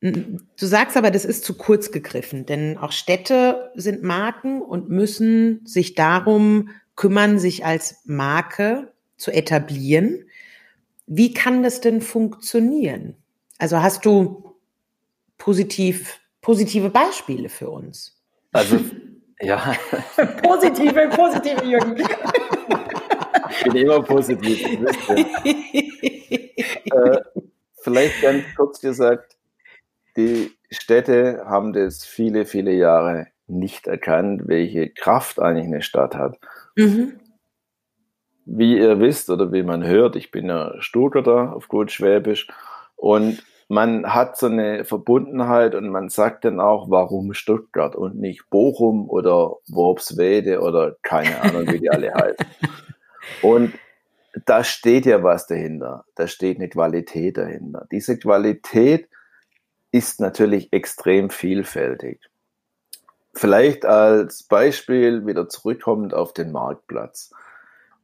Du 0.00 0.66
sagst 0.66 0.96
aber, 0.96 1.10
das 1.10 1.24
ist 1.24 1.44
zu 1.44 1.54
kurz 1.54 1.90
gegriffen, 1.90 2.46
denn 2.46 2.76
auch 2.78 2.92
Städte 2.92 3.72
sind 3.74 4.02
Marken 4.02 4.60
und 4.60 4.88
müssen 4.88 5.64
sich 5.66 5.94
darum 5.94 6.70
kümmern, 6.96 7.38
sich 7.38 7.64
als 7.64 8.02
Marke 8.04 8.92
zu 9.16 9.30
etablieren. 9.32 10.24
Wie 11.06 11.32
kann 11.32 11.62
das 11.62 11.80
denn 11.80 12.00
funktionieren? 12.00 13.14
Also 13.58 13.80
hast 13.82 14.04
du 14.04 14.54
positiv, 15.38 16.20
positive 16.40 16.90
Beispiele 16.90 17.48
für 17.48 17.70
uns? 17.70 18.20
Also, 18.52 18.78
ja. 19.40 19.74
positive, 20.42 21.08
positive, 21.08 21.64
Jürgen. 21.64 21.96
Ich 23.58 23.64
bin 23.64 23.76
immer 23.76 24.02
positiv. 24.02 24.64
äh, 25.44 27.20
vielleicht 27.82 28.22
ganz 28.22 28.44
kurz 28.56 28.80
gesagt, 28.80 29.36
die 30.16 30.52
Städte 30.70 31.44
haben 31.46 31.72
das 31.72 32.04
viele, 32.04 32.44
viele 32.46 32.72
Jahre 32.72 33.28
nicht 33.46 33.86
erkannt, 33.86 34.42
welche 34.46 34.90
Kraft 34.90 35.40
eigentlich 35.40 35.66
eine 35.66 35.82
Stadt 35.82 36.16
hat. 36.16 36.38
Mhm. 36.74 37.20
Wie 38.44 38.78
ihr 38.78 39.00
wisst 39.00 39.30
oder 39.30 39.52
wie 39.52 39.62
man 39.62 39.84
hört, 39.84 40.16
ich 40.16 40.30
bin 40.30 40.46
ja 40.46 40.74
Stuttgarter 40.80 41.54
auf 41.54 41.68
gut 41.68 41.90
Schwäbisch 41.90 42.48
und 42.94 43.44
man 43.68 44.14
hat 44.14 44.38
so 44.38 44.46
eine 44.46 44.84
Verbundenheit 44.84 45.74
und 45.74 45.88
man 45.88 46.08
sagt 46.08 46.44
dann 46.44 46.60
auch, 46.60 46.88
warum 46.88 47.34
Stuttgart 47.34 47.96
und 47.96 48.16
nicht 48.16 48.48
Bochum 48.48 49.10
oder 49.10 49.56
Worpswede 49.68 50.60
oder 50.60 50.94
keine 51.02 51.40
Ahnung, 51.42 51.66
wie 51.72 51.80
die 51.80 51.90
alle 51.90 52.14
heißen. 52.14 52.46
Und 53.42 53.74
da 54.44 54.64
steht 54.64 55.06
ja 55.06 55.22
was 55.22 55.46
dahinter. 55.46 56.04
Da 56.14 56.28
steht 56.28 56.58
eine 56.58 56.68
Qualität 56.68 57.38
dahinter. 57.38 57.86
Diese 57.90 58.18
Qualität 58.18 59.08
ist 59.92 60.20
natürlich 60.20 60.72
extrem 60.72 61.30
vielfältig. 61.30 62.20
Vielleicht 63.34 63.84
als 63.84 64.42
Beispiel 64.42 65.26
wieder 65.26 65.48
zurückkommend 65.48 66.14
auf 66.14 66.32
den 66.32 66.52
Marktplatz. 66.52 67.32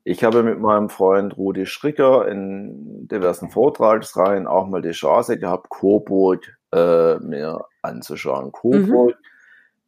Ich 0.05 0.25
habe 0.25 0.43
mit 0.43 0.59
meinem 0.59 0.89
Freund 0.89 1.37
Rudi 1.37 1.67
Schricker 1.67 2.27
in 2.29 3.09
diversen 3.09 3.51
Vortragsreihen 3.51 4.47
auch 4.47 4.67
mal 4.67 4.83
die 4.83 4.91
Chance 4.91 5.39
gehabt, 5.39 5.69
Coburg 5.69 6.57
äh, 6.73 7.17
mir 7.17 7.65
anzuschauen. 7.83 8.53
Coburg 8.53 9.17
mhm 9.17 9.32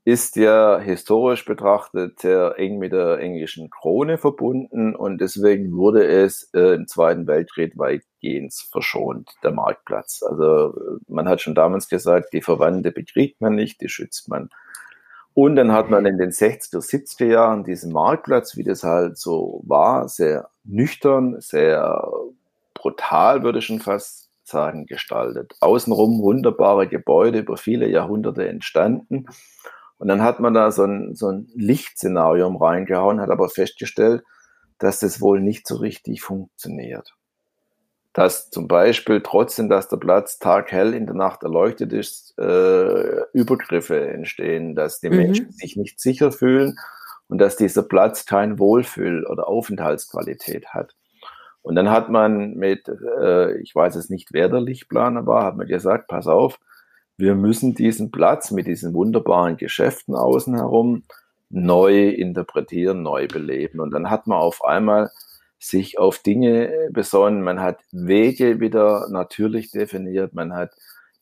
ist 0.04 0.36
ja 0.36 0.78
historisch 0.78 1.46
betrachtet 1.46 2.20
sehr 2.20 2.58
eng 2.58 2.78
mit 2.78 2.92
der 2.92 3.18
englischen 3.20 3.70
Krone 3.70 4.18
verbunden 4.18 4.94
und 4.94 5.18
deswegen 5.18 5.74
wurde 5.76 6.06
es 6.06 6.50
äh, 6.52 6.74
im 6.74 6.86
Zweiten 6.86 7.26
Weltkrieg 7.26 7.78
weitgehend 7.78 8.52
verschont, 8.70 9.30
der 9.42 9.52
Marktplatz. 9.52 10.22
Also 10.22 10.98
man 11.08 11.26
hat 11.26 11.40
schon 11.40 11.54
damals 11.54 11.88
gesagt, 11.88 12.34
die 12.34 12.42
Verwandte 12.42 12.92
bekriegt 12.92 13.40
man 13.40 13.54
nicht, 13.54 13.80
die 13.80 13.88
schützt 13.88 14.28
man. 14.28 14.50
Und 15.32 15.56
dann 15.56 15.72
hat 15.72 15.90
man 15.90 16.06
in 16.06 16.18
den 16.18 16.30
60er, 16.30 16.78
70er 16.78 17.26
Jahren 17.26 17.64
diesen 17.64 17.90
Marktplatz, 17.92 18.56
wie 18.56 18.62
das 18.62 18.84
halt 18.84 19.16
so 19.16 19.62
war, 19.66 20.08
sehr 20.08 20.48
nüchtern, 20.64 21.40
sehr 21.40 22.06
brutal, 22.74 23.42
würde 23.42 23.58
ich 23.58 23.66
schon 23.66 23.80
fast 23.80 24.30
sagen, 24.44 24.86
gestaltet. 24.86 25.54
Außenrum 25.60 26.22
wunderbare 26.22 26.86
Gebäude, 26.86 27.38
über 27.40 27.56
viele 27.56 27.88
Jahrhunderte 27.88 28.46
entstanden. 28.46 29.26
Und 29.98 30.08
dann 30.08 30.22
hat 30.22 30.40
man 30.40 30.54
da 30.54 30.70
so 30.70 30.84
ein, 30.84 31.14
so 31.14 31.28
ein 31.28 31.48
Lichtszenario 31.54 32.48
reingehauen, 32.56 33.20
hat 33.20 33.30
aber 33.30 33.48
festgestellt, 33.48 34.22
dass 34.78 35.00
das 35.00 35.20
wohl 35.20 35.40
nicht 35.40 35.66
so 35.66 35.76
richtig 35.76 36.22
funktioniert. 36.22 37.14
Dass 38.12 38.50
zum 38.50 38.68
Beispiel 38.68 39.22
trotzdem, 39.22 39.68
dass 39.68 39.88
der 39.88 39.96
Platz 39.96 40.38
taghell 40.38 40.94
in 40.94 41.06
der 41.06 41.16
Nacht 41.16 41.42
erleuchtet 41.42 41.92
ist, 41.92 42.36
äh, 42.38 43.22
Übergriffe 43.32 44.08
entstehen, 44.08 44.74
dass 44.74 45.00
die 45.00 45.10
mhm. 45.10 45.16
Menschen 45.16 45.52
sich 45.52 45.76
nicht 45.76 46.00
sicher 46.00 46.32
fühlen 46.32 46.76
und 47.28 47.38
dass 47.38 47.56
dieser 47.56 47.82
Platz 47.82 48.26
kein 48.26 48.58
Wohlfühl- 48.58 49.26
oder 49.26 49.48
Aufenthaltsqualität 49.48 50.68
hat. 50.68 50.94
Und 51.62 51.76
dann 51.76 51.90
hat 51.90 52.10
man 52.10 52.54
mit, 52.54 52.88
äh, 52.88 53.56
ich 53.58 53.74
weiß 53.74 53.96
es 53.96 54.10
nicht, 54.10 54.28
wer 54.32 54.50
der 54.50 54.60
Lichtplaner 54.60 55.26
war, 55.26 55.44
hat 55.44 55.56
man 55.56 55.66
gesagt, 55.66 56.08
pass 56.08 56.26
auf, 56.26 56.60
wir 57.16 57.34
müssen 57.34 57.74
diesen 57.74 58.10
Platz 58.10 58.50
mit 58.50 58.66
diesen 58.66 58.94
wunderbaren 58.94 59.56
Geschäften 59.56 60.14
außen 60.14 60.54
herum 60.56 61.04
neu 61.50 62.08
interpretieren, 62.08 63.02
neu 63.02 63.28
beleben. 63.28 63.80
Und 63.80 63.92
dann 63.92 64.10
hat 64.10 64.26
man 64.26 64.38
auf 64.38 64.64
einmal 64.64 65.10
sich 65.58 65.98
auf 65.98 66.18
Dinge 66.18 66.88
besonnen. 66.90 67.42
Man 67.42 67.60
hat 67.60 67.78
Wege 67.92 68.60
wieder 68.60 69.08
natürlich 69.10 69.70
definiert. 69.70 70.34
Man 70.34 70.52
hat 70.54 70.72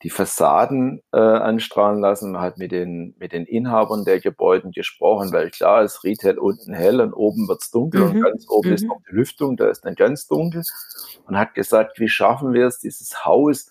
die 0.02 0.10
Fassaden 0.10 1.00
äh, 1.12 1.18
anstrahlen 1.18 2.00
lassen. 2.00 2.32
Man 2.32 2.42
hat 2.42 2.58
mit 2.58 2.72
den, 2.72 3.14
mit 3.18 3.32
den 3.32 3.44
Inhabern 3.44 4.04
der 4.04 4.18
Gebäuden 4.18 4.72
gesprochen, 4.72 5.32
weil 5.32 5.50
klar 5.50 5.82
ist, 5.84 6.02
Retail 6.02 6.38
unten 6.38 6.72
hell 6.72 7.00
und 7.00 7.12
oben 7.12 7.46
wird's 7.46 7.70
dunkel 7.70 8.00
mhm. 8.00 8.16
und 8.16 8.22
ganz 8.22 8.46
oben 8.48 8.70
mhm. 8.70 8.74
ist 8.74 8.84
noch 8.84 9.00
die 9.08 9.14
Lüftung, 9.14 9.56
da 9.56 9.68
ist 9.68 9.84
dann 9.84 9.94
ganz 9.94 10.26
dunkel. 10.26 10.62
Und 11.26 11.38
hat 11.38 11.54
gesagt, 11.54 12.00
wie 12.00 12.08
schaffen 12.08 12.52
wir 12.52 12.66
es, 12.66 12.80
dieses 12.80 13.24
Haus 13.24 13.70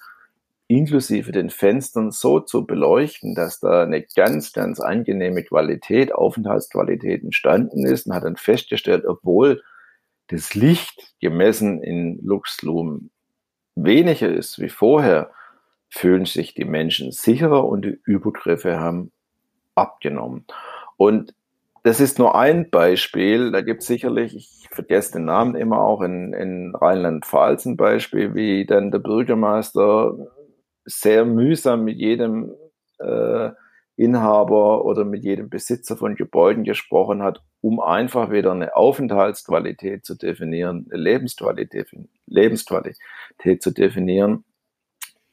inklusive 0.71 1.31
den 1.31 1.49
Fenstern 1.49 2.11
so 2.11 2.39
zu 2.39 2.65
beleuchten, 2.65 3.35
dass 3.35 3.59
da 3.59 3.83
eine 3.83 4.01
ganz, 4.15 4.53
ganz 4.53 4.79
angenehme 4.79 5.43
Qualität, 5.43 6.13
Aufenthaltsqualität 6.13 7.23
entstanden 7.23 7.85
ist 7.85 8.07
und 8.07 8.13
hat 8.13 8.23
dann 8.23 8.37
festgestellt, 8.37 9.05
obwohl 9.05 9.61
das 10.27 10.55
Licht 10.55 11.13
gemessen 11.19 11.83
in 11.83 12.19
Luxlumen 12.23 13.11
weniger 13.75 14.29
ist 14.29 14.59
wie 14.59 14.69
vorher, 14.69 15.31
fühlen 15.89 16.25
sich 16.25 16.53
die 16.53 16.65
Menschen 16.65 17.11
sicherer 17.11 17.65
und 17.65 17.83
die 17.83 17.99
Übergriffe 18.05 18.79
haben 18.79 19.11
abgenommen. 19.75 20.45
Und 20.95 21.33
das 21.83 21.99
ist 21.99 22.17
nur 22.17 22.35
ein 22.35 22.69
Beispiel. 22.69 23.51
Da 23.51 23.59
gibt 23.61 23.81
es 23.81 23.87
sicherlich, 23.87 24.35
ich 24.35 24.69
vergesse 24.71 25.13
den 25.13 25.25
Namen 25.25 25.55
immer 25.55 25.81
auch 25.81 26.01
in, 26.01 26.31
in 26.31 26.73
Rheinland-Pfalz 26.75 27.65
ein 27.65 27.75
Beispiel, 27.75 28.35
wie 28.35 28.65
dann 28.65 28.91
der 28.91 28.99
Bürgermeister 28.99 30.15
sehr 30.85 31.25
mühsam 31.25 31.83
mit 31.83 31.97
jedem 31.97 32.53
äh, 32.99 33.51
Inhaber 33.95 34.85
oder 34.85 35.05
mit 35.05 35.23
jedem 35.23 35.49
Besitzer 35.49 35.97
von 35.97 36.15
Gebäuden 36.15 36.63
gesprochen 36.63 37.21
hat, 37.21 37.41
um 37.61 37.79
einfach 37.79 38.31
wieder 38.31 38.51
eine 38.51 38.75
Aufenthaltsqualität 38.75 40.05
zu 40.05 40.15
definieren, 40.15 40.87
eine 40.89 41.01
Lebensqualität, 41.01 41.91
Lebensqualität 42.25 43.61
zu 43.61 43.71
definieren, 43.71 44.43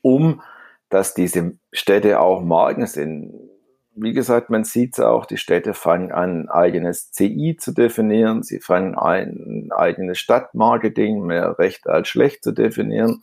um 0.03 0.43
dass 0.91 1.15
diese 1.15 1.59
Städte 1.73 2.21
auch 2.21 2.43
Marken 2.43 2.87
sind. 2.87 3.35
Wie 3.95 4.13
gesagt, 4.13 4.49
man 4.49 4.65
sieht 4.65 4.95
es 4.95 5.01
auch, 5.01 5.27
die 5.27 5.37
Städte 5.37 5.75
fangen 5.75 6.13
an, 6.13 6.43
ein 6.43 6.49
eigenes 6.49 7.11
CI 7.11 7.57
zu 7.59 7.73
definieren, 7.73 8.43
sie 8.43 8.61
fangen 8.61 8.95
an, 8.95 9.69
ein 9.69 9.73
eigenes 9.73 10.19
Stadtmarketing 10.19 11.23
mehr 11.27 11.59
recht 11.59 11.87
als 11.87 12.09
schlecht 12.09 12.43
zu 12.45 12.53
definieren 12.53 13.21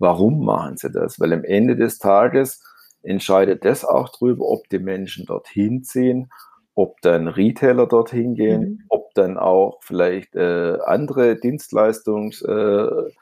Warum 0.00 0.44
machen 0.44 0.76
sie 0.76 0.90
das? 0.90 1.20
Weil 1.20 1.32
am 1.32 1.44
Ende 1.44 1.76
des 1.76 1.98
Tages 1.98 2.64
entscheidet 3.02 3.64
das 3.64 3.84
auch 3.84 4.08
darüber, 4.08 4.48
ob 4.48 4.68
die 4.68 4.80
Menschen 4.80 5.26
dorthin 5.26 5.84
ziehen, 5.84 6.30
ob 6.74 7.00
dann 7.02 7.28
Retailer 7.28 7.86
dorthin 7.86 8.34
gehen, 8.34 8.60
mhm. 8.62 8.84
ob 8.88 9.14
dann 9.14 9.36
auch 9.38 9.78
vielleicht 9.82 10.34
äh, 10.34 10.78
andere 10.84 11.36
Dienstleistungsfirmen 11.36 13.14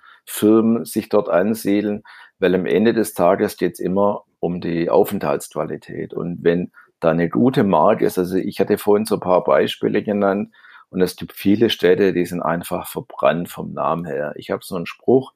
äh, 0.83 0.85
sich 0.85 1.09
dort 1.09 1.29
ansiedeln, 1.29 2.03
weil 2.39 2.55
am 2.55 2.67
Ende 2.67 2.95
des 2.95 3.13
Tages 3.15 3.57
geht 3.57 3.75
es 3.75 3.81
immer 3.81 4.25
um 4.41 4.61
die 4.61 4.89
Aufenthaltsqualität. 4.89 6.15
Und 6.15 6.45
wenn 6.45 6.71
da 7.01 7.11
eine 7.11 7.29
gute 7.29 7.65
Marke 7.65 8.05
ist, 8.07 8.19
also 8.19 8.37
ich 8.37 8.61
hatte 8.61 8.79
vorhin 8.79 9.05
so 9.05 9.17
ein 9.17 9.21
paar 9.21 9.45
Beispiele 9.45 10.03
genannt, 10.03 10.53
Und 10.91 11.03
es 11.03 11.17
gibt 11.17 11.33
viele 11.35 11.71
Städte, 11.71 12.13
die 12.13 12.25
sind 12.25 12.43
einfach 12.43 12.87
verbrannt 12.89 13.49
vom 13.51 13.73
Namen 13.73 14.05
her. 14.07 14.33
Ich 14.37 14.51
habe 14.51 14.65
so 14.65 14.77
einen 14.77 14.87
Spruch, 14.87 15.33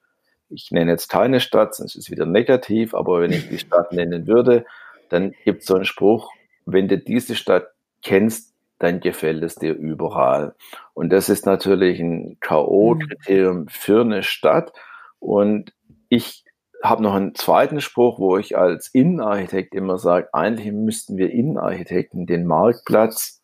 ich 0.52 0.70
nenne 0.70 0.92
jetzt 0.92 1.08
keine 1.08 1.40
Stadt, 1.40 1.74
sonst 1.74 1.94
ist 1.94 2.04
es 2.04 2.10
wieder 2.10 2.26
negativ, 2.26 2.94
aber 2.94 3.20
wenn 3.20 3.32
ich 3.32 3.48
die 3.48 3.58
Stadt 3.66 3.92
nennen 3.92 4.26
würde, 4.26 4.64
dann 5.08 5.34
gibt 5.44 5.62
es 5.62 5.66
so 5.66 5.74
einen 5.74 5.84
Spruch, 5.84 6.30
wenn 6.64 6.88
du 6.88 6.98
diese 6.98 7.34
Stadt 7.34 7.68
kennst, 8.02 8.54
dann 8.78 9.00
gefällt 9.00 9.42
es 9.42 9.54
dir 9.54 9.74
überall. 9.74 10.54
Und 10.94 11.10
das 11.10 11.28
ist 11.28 11.46
natürlich 11.46 12.00
ein 12.00 12.38
K.O.-Kriterium 12.40 13.68
für 13.68 14.00
eine 14.00 14.22
Stadt. 14.22 14.72
Und 15.20 15.72
ich 16.08 16.44
habe 16.82 17.02
noch 17.02 17.14
einen 17.14 17.34
zweiten 17.34 17.80
Spruch, 17.80 18.18
wo 18.18 18.36
ich 18.38 18.56
als 18.58 18.88
Innenarchitekt 18.88 19.74
immer 19.74 19.98
sage, 19.98 20.28
eigentlich 20.32 20.72
müssten 20.72 21.16
wir 21.16 21.30
Innenarchitekten 21.30 22.26
den 22.26 22.44
Marktplatz 22.44 23.40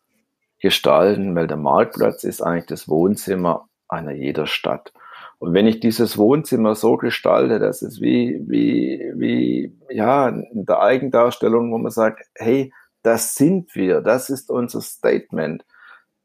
gestalten, 0.60 1.36
weil 1.36 1.46
der 1.46 1.56
Marktplatz 1.56 2.24
ist 2.24 2.42
eigentlich 2.42 2.66
das 2.66 2.88
Wohnzimmer 2.88 3.68
einer 3.88 4.12
jeder 4.12 4.46
Stadt. 4.46 4.92
Und 5.38 5.54
wenn 5.54 5.66
ich 5.66 5.80
dieses 5.80 6.18
Wohnzimmer 6.18 6.74
so 6.74 6.96
gestalte, 6.96 7.58
dass 7.60 7.82
es 7.82 8.00
wie, 8.00 8.42
wie, 8.48 9.12
wie, 9.14 9.78
ja, 9.88 10.28
in 10.28 10.66
der 10.66 10.80
Eigendarstellung, 10.80 11.72
wo 11.72 11.78
man 11.78 11.92
sagt, 11.92 12.26
hey, 12.34 12.72
das 13.02 13.34
sind 13.34 13.74
wir, 13.76 14.00
das 14.00 14.30
ist 14.30 14.50
unser 14.50 14.80
Statement, 14.80 15.64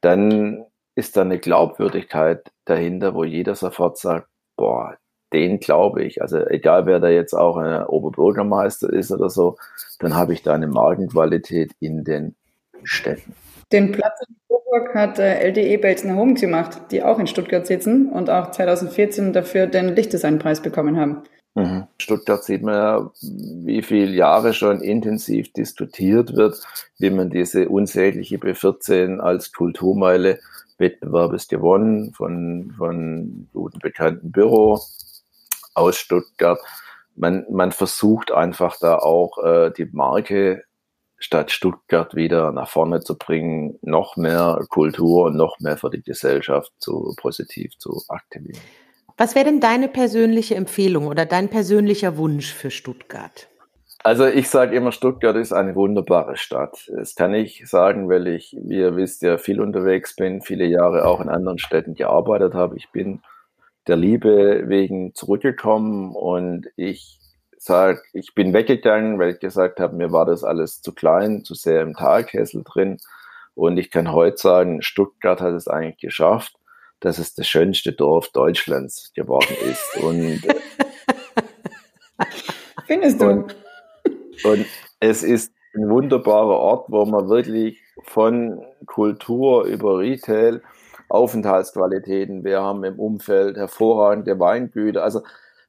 dann 0.02 0.66
ist 0.96 1.16
da 1.16 1.22
eine 1.22 1.40
Glaubwürdigkeit 1.40 2.52
dahinter, 2.66 3.14
wo 3.14 3.24
jeder 3.24 3.56
sofort 3.56 3.98
sagt, 3.98 4.28
boah, 4.56 4.98
den 5.32 5.60
glaube 5.60 6.04
ich. 6.04 6.22
Also 6.22 6.46
egal, 6.48 6.86
wer 6.86 7.00
da 7.00 7.10
jetzt 7.10 7.34
auch 7.34 7.58
ein 7.58 7.86
Oberbürgermeister 7.86 8.92
ist 8.92 9.12
oder 9.12 9.30
so, 9.30 9.58
dann 10.00 10.16
habe 10.16 10.34
ich 10.34 10.44
da 10.44 10.54
eine 10.54 10.68
Markenqualität 10.68 11.72
in 11.80 12.04
den 12.04 12.36
Städten. 12.84 13.36
Den 13.72 13.92
Platz 13.92 14.20
in 14.28 14.36
Coburg 14.48 14.96
hat 14.96 15.20
äh, 15.20 15.50
LDE 15.50 15.78
Belzner 15.78 16.16
Homes 16.16 16.42
gemacht, 16.42 16.92
die 16.92 17.04
auch 17.04 17.20
in 17.20 17.28
Stuttgart 17.28 17.66
sitzen 17.66 18.10
und 18.10 18.30
auch 18.30 18.52
2014 18.52 19.34
dafür 19.34 19.68
den 19.68 19.96
Lichtdesignpreis 19.96 20.62
bekommen 20.62 20.98
haben. 20.98 21.24
Mhm. 21.56 21.88
Stuttgart 22.00 22.44
sieht 22.44 22.64
man 22.64 22.74
ja, 22.74 23.12
wie 23.22 23.84
viele 23.84 24.12
Jahre 24.12 24.54
schon 24.54 24.82
intensiv 24.82 25.54
diskutiert 25.54 26.36
wird, 26.36 26.60
wie 26.98 27.12
man 27.12 27.30
diese 27.30 27.70
unsägliche 27.70 28.38
B14 28.38 29.20
als 29.20 29.52
Kulturmeile 29.52 30.40
Wettbewerb 30.80 31.34
ist 31.34 31.50
gewonnen 31.50 32.14
von, 32.14 32.74
von 32.78 33.48
guten 33.54 33.80
bekannten 33.80 34.32
Büro 34.32 34.80
aus 35.76 35.98
Stuttgart. 35.98 36.60
Man, 37.16 37.46
man 37.52 37.72
versucht 37.72 38.32
einfach 38.32 38.78
da 38.80 38.98
auch 38.98 39.38
äh, 39.44 39.72
die 39.72 39.86
Marke 39.92 40.64
Stadt 41.24 41.52
Stuttgart 41.52 42.16
wieder 42.16 42.52
nach 42.52 42.68
vorne 42.68 43.00
zu 43.00 43.18
bringen, 43.18 43.80
noch 43.82 44.18
mehr 44.18 44.60
Kultur 44.70 45.28
und 45.28 45.38
noch 45.38 45.58
mehr 45.62 45.78
für 45.78 45.90
die 45.90 46.04
Gesellschaft 46.04 46.72
zu 46.80 47.14
positiv 47.16 47.78
zu 47.78 48.02
aktivieren. 48.10 48.60
Was 49.18 49.34
wäre 49.34 49.46
denn 49.46 49.62
deine 49.62 49.88
persönliche 49.88 50.56
Empfehlung 50.56 51.08
oder 51.08 51.26
dein 51.26 51.50
persönlicher 51.50 52.18
Wunsch 52.18 52.54
für 52.54 52.72
Stuttgart? 52.72 53.48
Also 54.04 54.26
ich 54.28 54.50
sage 54.50 54.76
immer, 54.76 54.92
Stuttgart 54.92 55.38
ist 55.38 55.54
eine 55.54 55.76
wunderbare 55.76 56.36
Stadt. 56.36 56.92
Das 56.94 57.16
kann 57.16 57.34
ich 57.34 57.70
sagen, 57.70 58.10
weil 58.10 58.28
ich, 58.28 58.58
wie 58.62 58.80
ihr 58.80 58.98
wisst, 58.98 59.22
ja 59.22 59.38
viel 59.38 59.62
unterwegs 59.62 60.18
bin, 60.18 60.42
viele 60.42 60.66
Jahre 60.66 61.06
auch 61.06 61.22
in 61.22 61.30
anderen 61.30 61.58
Städten 61.58 61.94
gearbeitet 61.94 62.54
habe. 62.54 62.76
Ich 62.76 62.92
bin 62.92 63.22
der 63.88 63.96
Liebe 63.96 64.64
wegen 64.68 65.16
zurückgekommen 65.16 66.16
und 66.16 66.68
ich 66.76 67.20
sage, 67.64 68.02
ich 68.14 68.34
bin 68.36 68.54
weggegangen, 68.54 69.20
weil 69.20 69.34
ich 69.34 69.40
gesagt 69.40 69.80
habe, 69.80 69.96
mir 69.96 70.12
war 70.12 70.26
das 70.26 70.44
alles 70.44 70.82
zu 70.82 70.94
klein, 70.94 71.44
zu 71.44 71.54
sehr 71.54 71.82
im 71.82 71.94
Talkessel 71.94 72.64
drin. 72.64 72.98
Und 73.56 73.78
ich 73.78 73.92
kann 73.92 74.12
heute 74.12 74.38
sagen, 74.38 74.82
Stuttgart 74.82 75.42
hat 75.42 75.54
es 75.54 75.68
eigentlich 75.68 76.00
geschafft, 76.00 76.56
dass 77.00 77.18
es 77.18 77.36
das 77.36 77.48
schönste 77.48 77.94
Dorf 77.94 78.30
Deutschlands 78.30 79.12
geworden 79.14 79.56
ist. 79.70 79.98
Und 80.04 80.42
findest 82.88 83.22
du? 83.22 83.30
Und, 83.30 83.56
und 84.44 84.66
es 85.00 85.24
ist 85.24 85.54
ein 85.76 85.90
wunderbarer 85.90 86.58
Ort, 86.58 86.86
wo 86.90 87.06
man 87.06 87.30
wirklich 87.30 87.82
von 88.04 88.64
Kultur 88.86 89.66
über 89.66 90.00
Retail 90.00 90.62
Aufenthaltsqualitäten. 91.10 92.44
Wir 92.44 92.62
haben 92.62 92.84
im 92.84 93.00
Umfeld 93.00 93.58
hervorragende 93.58 94.40
Weingüter. 94.40 95.04
Also 95.04 95.22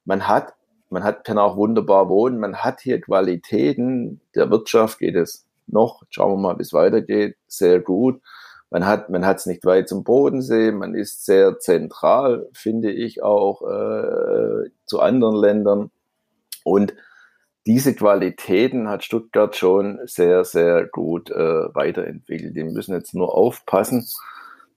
man 0.05 0.27
hat, 0.27 0.55
man 0.95 1.05
hat, 1.05 1.25
kann 1.25 1.39
auch 1.39 1.57
wunderbar 1.57 2.09
wohnen. 2.09 2.39
Man 2.39 2.57
hat 2.57 2.81
hier 2.81 3.01
Qualitäten. 3.01 4.21
Der 4.35 4.51
Wirtschaft 4.51 5.01
geht 5.01 5.17
es 5.17 5.45
noch, 5.67 6.05
schauen 6.09 6.33
wir 6.33 6.41
mal, 6.41 6.59
wie 6.59 6.63
es 6.63 6.73
weitergeht, 6.73 7.37
sehr 7.49 7.81
gut. 7.81 8.23
Man 8.71 8.87
hat, 8.87 9.11
man 9.11 9.27
hat 9.27 9.39
es 9.39 9.47
nicht 9.47 9.65
weit 9.65 9.89
zum 9.89 10.05
Bodensee. 10.05 10.71
Man 10.71 10.95
ist 10.95 11.27
sehr 11.27 11.59
zentral, 11.59 12.49
finde 12.53 12.93
ich 12.93 13.23
auch, 13.23 13.63
äh, 13.63 14.71
zu 14.87 15.01
anderen 15.01 15.37
Ländern. 15.37 15.91
Und 16.65 16.95
diese 17.67 17.95
Qualitäten 17.95 18.89
hat 18.89 19.05
Stuttgart 19.05 19.57
schon 19.57 19.99
sehr, 20.05 20.45
sehr 20.45 20.87
gut 20.87 21.31
äh, 21.31 21.75
weiterentwickelt. 21.75 22.57
Die 22.57 22.65
müssen 22.65 22.95
jetzt 22.95 23.15
nur 23.15 23.35
aufpassen, 23.35 24.07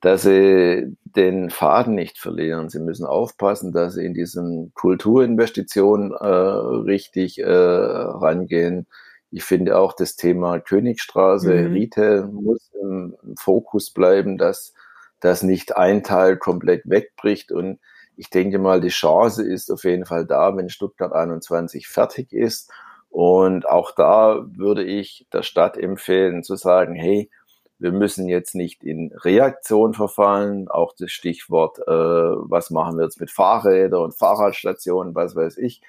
dass 0.02 0.22
sie 0.22 0.96
den 1.04 1.50
Faden 1.50 1.96
nicht 1.96 2.20
verlieren. 2.20 2.70
Sie 2.70 2.80
müssen 2.80 3.06
aufpassen, 3.06 3.72
dass 3.72 3.96
sie 3.96 4.06
in 4.06 4.14
diesen 4.14 4.72
Kulturinvestitionen 4.76 6.12
äh, 6.12 6.28
richtig 6.28 7.40
äh, 7.40 7.50
rangehen. 7.50 8.88
Ich 9.32 9.44
finde 9.44 9.78
auch 9.78 9.94
das 9.94 10.16
Thema 10.16 10.60
Königstraße, 10.60 11.54
mhm. 11.54 11.74
Retail 11.74 12.28
muss 12.28 12.72
im, 12.82 13.16
im 13.24 13.36
Fokus 13.38 13.92
bleiben, 13.92 14.38
dass 14.38 14.74
das 15.20 15.42
nicht 15.42 15.76
ein 15.76 16.04
Teil 16.04 16.38
komplett 16.38 16.84
wegbricht. 16.86 17.52
Und 17.52 17.80
ich 18.16 18.30
denke 18.30 18.60
mal, 18.60 18.80
die 18.80 18.90
Chance 18.90 19.44
ist 19.44 19.72
auf 19.72 19.84
jeden 19.84 20.06
Fall 20.06 20.26
da, 20.26 20.56
wenn 20.56 20.70
Stuttgart 20.70 21.14
21 21.14 21.88
fertig 21.88 22.34
ist. 22.34 22.72
Und 23.10 23.68
auch 23.68 23.92
da 23.96 24.46
würde 24.56 24.84
ich 24.84 25.28
der 25.34 25.42
Stadt 25.42 25.76
empfehlen 25.78 26.44
zu 26.44 26.56
sagen, 26.56 26.94
hey, 26.94 27.32
wir 27.80 27.92
müssen 27.92 28.28
jetzt 28.28 28.56
nicht 28.56 28.84
in 28.84 29.12
Reaktion 29.14 29.94
verfallen. 29.94 30.68
Auch 30.68 30.94
das 30.98 31.12
Stichwort, 31.12 31.80
äh, 31.80 31.92
was 31.92 32.72
machen 32.72 32.98
wir 32.98 33.04
jetzt 33.04 33.20
mit 33.20 33.32
Fahrrädern 33.32 34.02
und 34.02 34.16
Fahrradstationen, 34.16 35.16
was 35.16 35.36
weiß 35.36 35.58
ich. 35.58 35.82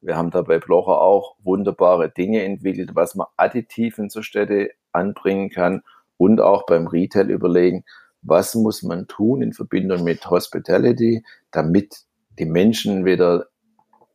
Wir 0.00 0.16
haben 0.16 0.30
da 0.30 0.42
bei 0.42 0.58
Blocher 0.58 1.00
auch 1.00 1.36
wunderbare 1.42 2.10
Dinge 2.10 2.42
entwickelt, 2.44 2.90
was 2.94 3.14
man 3.14 3.28
additiv 3.36 3.98
in 3.98 4.10
zur 4.10 4.22
Städte 4.22 4.70
anbringen 4.92 5.50
kann 5.50 5.82
und 6.16 6.40
auch 6.40 6.66
beim 6.66 6.86
Retail 6.86 7.30
überlegen, 7.30 7.84
was 8.22 8.54
muss 8.54 8.82
man 8.82 9.06
tun 9.06 9.42
in 9.42 9.52
Verbindung 9.52 10.04
mit 10.04 10.28
Hospitality, 10.28 11.24
damit 11.52 12.04
die 12.38 12.44
Menschen 12.44 13.04
wieder, 13.04 13.46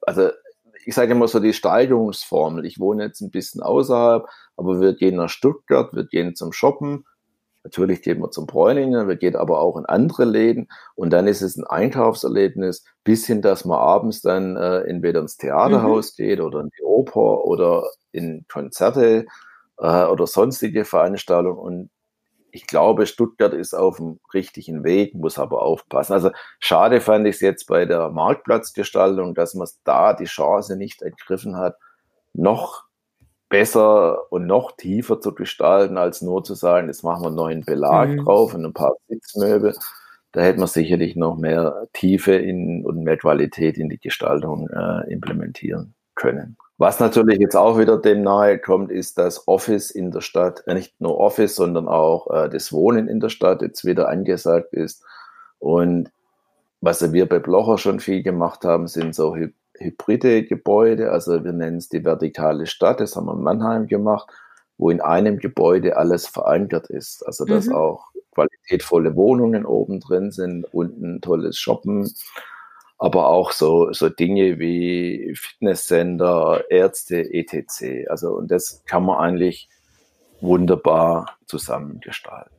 also 0.01 0.29
ich 0.85 0.95
sage 0.95 1.11
immer 1.11 1.27
so 1.27 1.39
die 1.39 1.53
Steigerungsformel. 1.53 2.65
Ich 2.65 2.79
wohne 2.79 3.03
jetzt 3.03 3.21
ein 3.21 3.31
bisschen 3.31 3.61
außerhalb, 3.61 4.27
aber 4.57 4.81
wir 4.81 4.93
gehen 4.95 5.15
nach 5.15 5.29
Stuttgart, 5.29 5.93
wir 5.93 6.05
gehen 6.05 6.35
zum 6.35 6.51
Shoppen, 6.51 7.05
Natürlich 7.63 8.01
gehen 8.01 8.19
wir 8.19 8.31
zum 8.31 8.47
Bräuninger, 8.47 9.07
wir 9.07 9.17
gehen 9.17 9.35
aber 9.35 9.61
auch 9.61 9.77
in 9.77 9.85
andere 9.85 10.25
Läden 10.25 10.67
und 10.95 11.11
dann 11.11 11.27
ist 11.27 11.41
es 11.41 11.57
ein 11.57 11.63
Einkaufserlebnis, 11.63 12.83
bis 13.03 13.27
hin, 13.27 13.43
dass 13.43 13.65
man 13.65 13.77
abends 13.77 14.21
dann 14.21 14.57
äh, 14.57 14.81
entweder 14.81 15.21
ins 15.21 15.37
Theaterhaus 15.37 16.17
mhm. 16.17 16.23
geht 16.23 16.39
oder 16.41 16.61
in 16.61 16.69
die 16.77 16.83
Oper 16.83 17.45
oder 17.45 17.87
in 18.11 18.45
Konzerte 18.47 19.25
äh, 19.77 20.05
oder 20.05 20.25
sonstige 20.25 20.85
Veranstaltungen. 20.85 21.59
Und 21.59 21.89
ich 22.51 22.67
glaube, 22.67 23.05
Stuttgart 23.05 23.53
ist 23.53 23.73
auf 23.73 23.97
dem 23.97 24.19
richtigen 24.33 24.83
Weg, 24.83 25.13
muss 25.13 25.37
aber 25.37 25.61
aufpassen. 25.61 26.13
Also 26.13 26.31
schade 26.59 26.99
fand 26.99 27.27
ich 27.27 27.35
es 27.35 27.41
jetzt 27.41 27.67
bei 27.67 27.85
der 27.85 28.09
Marktplatzgestaltung, 28.09 29.35
dass 29.35 29.53
man 29.53 29.67
da 29.83 30.13
die 30.13 30.25
Chance 30.25 30.75
nicht 30.75 31.01
ergriffen 31.01 31.57
hat, 31.57 31.75
noch 32.33 32.85
besser 33.51 34.31
und 34.31 34.47
noch 34.47 34.71
tiefer 34.77 35.21
zu 35.21 35.35
gestalten, 35.35 35.97
als 35.97 36.23
nur 36.23 36.43
zu 36.43 36.55
sagen, 36.55 36.87
jetzt 36.87 37.03
machen 37.03 37.21
wir 37.21 37.27
einen 37.27 37.35
neuen 37.35 37.61
Belag 37.65 38.09
mhm. 38.09 38.23
drauf 38.23 38.55
und 38.55 38.65
ein 38.65 38.73
paar 38.73 38.95
Sitzmöbel. 39.09 39.75
Da 40.31 40.41
hätte 40.41 40.59
man 40.59 40.69
sicherlich 40.69 41.15
noch 41.17 41.37
mehr 41.37 41.87
Tiefe 41.93 42.33
in, 42.33 42.85
und 42.85 43.03
mehr 43.03 43.17
Qualität 43.17 43.77
in 43.77 43.89
die 43.89 43.99
Gestaltung 43.99 44.69
äh, 44.69 45.11
implementieren 45.11 45.93
können. 46.15 46.57
Was 46.77 47.01
natürlich 47.01 47.39
jetzt 47.39 47.55
auch 47.55 47.77
wieder 47.77 47.97
dem 47.97 48.23
nahe 48.23 48.57
kommt, 48.57 48.89
ist, 48.89 49.17
dass 49.17 49.47
Office 49.47 49.91
in 49.91 50.11
der 50.11 50.21
Stadt, 50.21 50.63
äh, 50.65 50.73
nicht 50.73 50.99
nur 51.01 51.19
Office, 51.19 51.55
sondern 51.55 51.89
auch 51.89 52.31
äh, 52.31 52.49
das 52.49 52.71
Wohnen 52.71 53.09
in 53.09 53.19
der 53.19 53.29
Stadt 53.29 53.61
jetzt 53.61 53.83
wieder 53.83 54.07
angesagt 54.07 54.73
ist. 54.73 55.03
Und 55.59 56.09
was 56.79 57.11
wir 57.11 57.27
bei 57.27 57.39
Blocher 57.39 57.77
schon 57.77 57.99
viel 57.99 58.23
gemacht 58.23 58.63
haben, 58.63 58.87
sind 58.87 59.13
so 59.13 59.35
hybride 59.83 60.43
Gebäude, 60.43 61.11
also 61.11 61.43
wir 61.43 61.53
nennen 61.53 61.77
es 61.77 61.89
die 61.89 62.03
vertikale 62.03 62.65
Stadt, 62.67 62.99
das 62.99 63.15
haben 63.15 63.25
wir 63.25 63.33
in 63.33 63.41
Mannheim 63.41 63.87
gemacht, 63.87 64.29
wo 64.77 64.89
in 64.89 65.01
einem 65.01 65.37
Gebäude 65.37 65.97
alles 65.97 66.27
verankert 66.27 66.89
ist. 66.89 67.25
Also 67.25 67.45
dass 67.45 67.67
mhm. 67.67 67.75
auch 67.75 68.11
qualitätvolle 68.31 69.15
Wohnungen 69.15 69.65
oben 69.65 69.99
drin 69.99 70.31
sind, 70.31 70.65
unten 70.73 71.21
tolles 71.21 71.57
Shoppen, 71.57 72.09
aber 72.97 73.27
auch 73.27 73.51
so, 73.51 73.91
so 73.93 74.09
Dinge 74.09 74.59
wie 74.59 75.33
Fitnesscenter, 75.35 76.65
Ärzte, 76.69 77.33
etc. 77.33 78.07
Also 78.09 78.29
und 78.29 78.51
das 78.51 78.83
kann 78.85 79.03
man 79.03 79.17
eigentlich 79.17 79.69
wunderbar 80.39 81.37
zusammengestalten. 81.45 82.55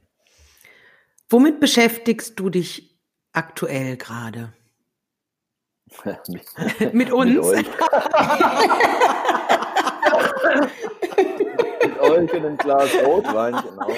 Womit 1.28 1.60
beschäftigst 1.60 2.38
du 2.38 2.50
dich 2.50 2.98
aktuell 3.32 3.96
gerade? 3.96 4.52
Mit, 6.04 6.94
mit 6.94 7.12
uns? 7.12 7.30
Mit 7.30 7.44
euch. 7.44 7.66
mit 11.82 12.00
euch 12.00 12.32
und 12.32 12.34
einem 12.34 12.56
Glas 12.56 12.90
Rotwein, 13.04 13.54
genau. 13.54 13.88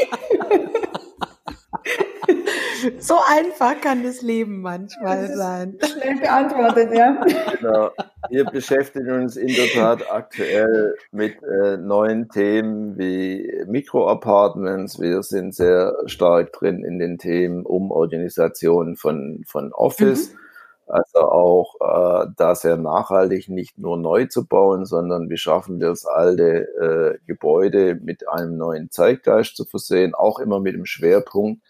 So 2.99 3.15
einfach 3.27 3.81
kann 3.81 4.03
das 4.03 4.23
Leben 4.23 4.61
manchmal 4.61 5.29
das 5.29 5.37
sein. 5.37 5.79
Schnell 5.83 6.21
beantwortet, 6.21 6.93
ja. 6.93 7.25
Genau. 7.59 7.91
Wir 8.31 8.45
beschäftigen 8.45 9.23
uns 9.23 9.37
in 9.37 9.49
der 9.49 9.69
Tat 9.69 10.11
aktuell 10.11 10.95
mit 11.11 11.37
äh, 11.43 11.77
neuen 11.77 12.29
Themen 12.29 12.99
wie 12.99 13.65
Mikroapartments. 13.67 15.01
Wir 15.01 15.23
sind 15.23 15.55
sehr 15.55 15.95
stark 16.07 16.53
drin 16.53 16.85
in 16.85 16.99
den 16.99 17.19
Themen 17.19 17.65
Umorganisation 17.65 18.97
von, 18.97 19.45
von 19.47 19.73
Office. 19.73 20.33
Mhm. 20.33 20.39
Also 20.87 21.21
auch 21.21 21.75
äh, 21.81 22.27
da 22.37 22.55
sehr 22.55 22.77
nachhaltig 22.77 23.49
nicht 23.49 23.79
nur 23.79 23.97
neu 23.97 24.27
zu 24.27 24.47
bauen, 24.47 24.85
sondern 24.85 25.31
wie 25.31 25.39
schaffen 25.39 25.81
wir 25.81 25.91
es, 25.91 26.05
alte 26.05 26.69
äh, 26.79 27.27
Gebäude 27.27 27.95
mit 27.95 28.29
einem 28.29 28.57
neuen 28.59 28.91
Zeitgeist 28.91 29.57
zu 29.57 29.65
versehen, 29.65 30.15
auch 30.15 30.39
immer 30.39 30.61
mit 30.61 30.75
dem 30.75 30.85
Schwerpunkt 30.85 31.63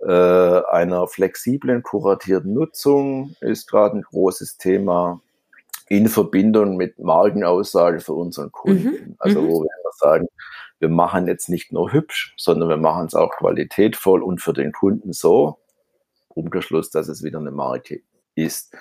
äh, 0.00 0.62
einer 0.70 1.06
flexiblen, 1.06 1.82
kuratierten 1.82 2.52
Nutzung 2.52 3.36
ist 3.40 3.70
gerade 3.70 3.98
ein 3.98 4.02
großes 4.02 4.58
Thema 4.58 5.20
in 5.88 6.08
Verbindung 6.08 6.76
mit 6.76 6.98
Markenaussage 6.98 8.00
für 8.00 8.14
unseren 8.14 8.50
Kunden. 8.50 8.90
Mhm. 8.90 9.16
Also 9.18 9.42
mhm. 9.42 9.48
wo 9.48 9.62
wir 9.62 9.70
sagen, 9.98 10.26
wir 10.80 10.88
machen 10.88 11.28
jetzt 11.28 11.48
nicht 11.48 11.72
nur 11.72 11.92
hübsch, 11.92 12.34
sondern 12.36 12.68
wir 12.68 12.76
machen 12.76 13.06
es 13.06 13.14
auch 13.14 13.30
qualitätvoll 13.30 14.22
und 14.22 14.40
für 14.40 14.52
den 14.52 14.72
Kunden 14.72 15.12
so, 15.12 15.58
Umgeschluss, 16.28 16.90
dass 16.90 17.08
es 17.08 17.22
wieder 17.22 17.38
eine 17.38 17.50
Marke 17.50 18.00
ist. 18.34 18.74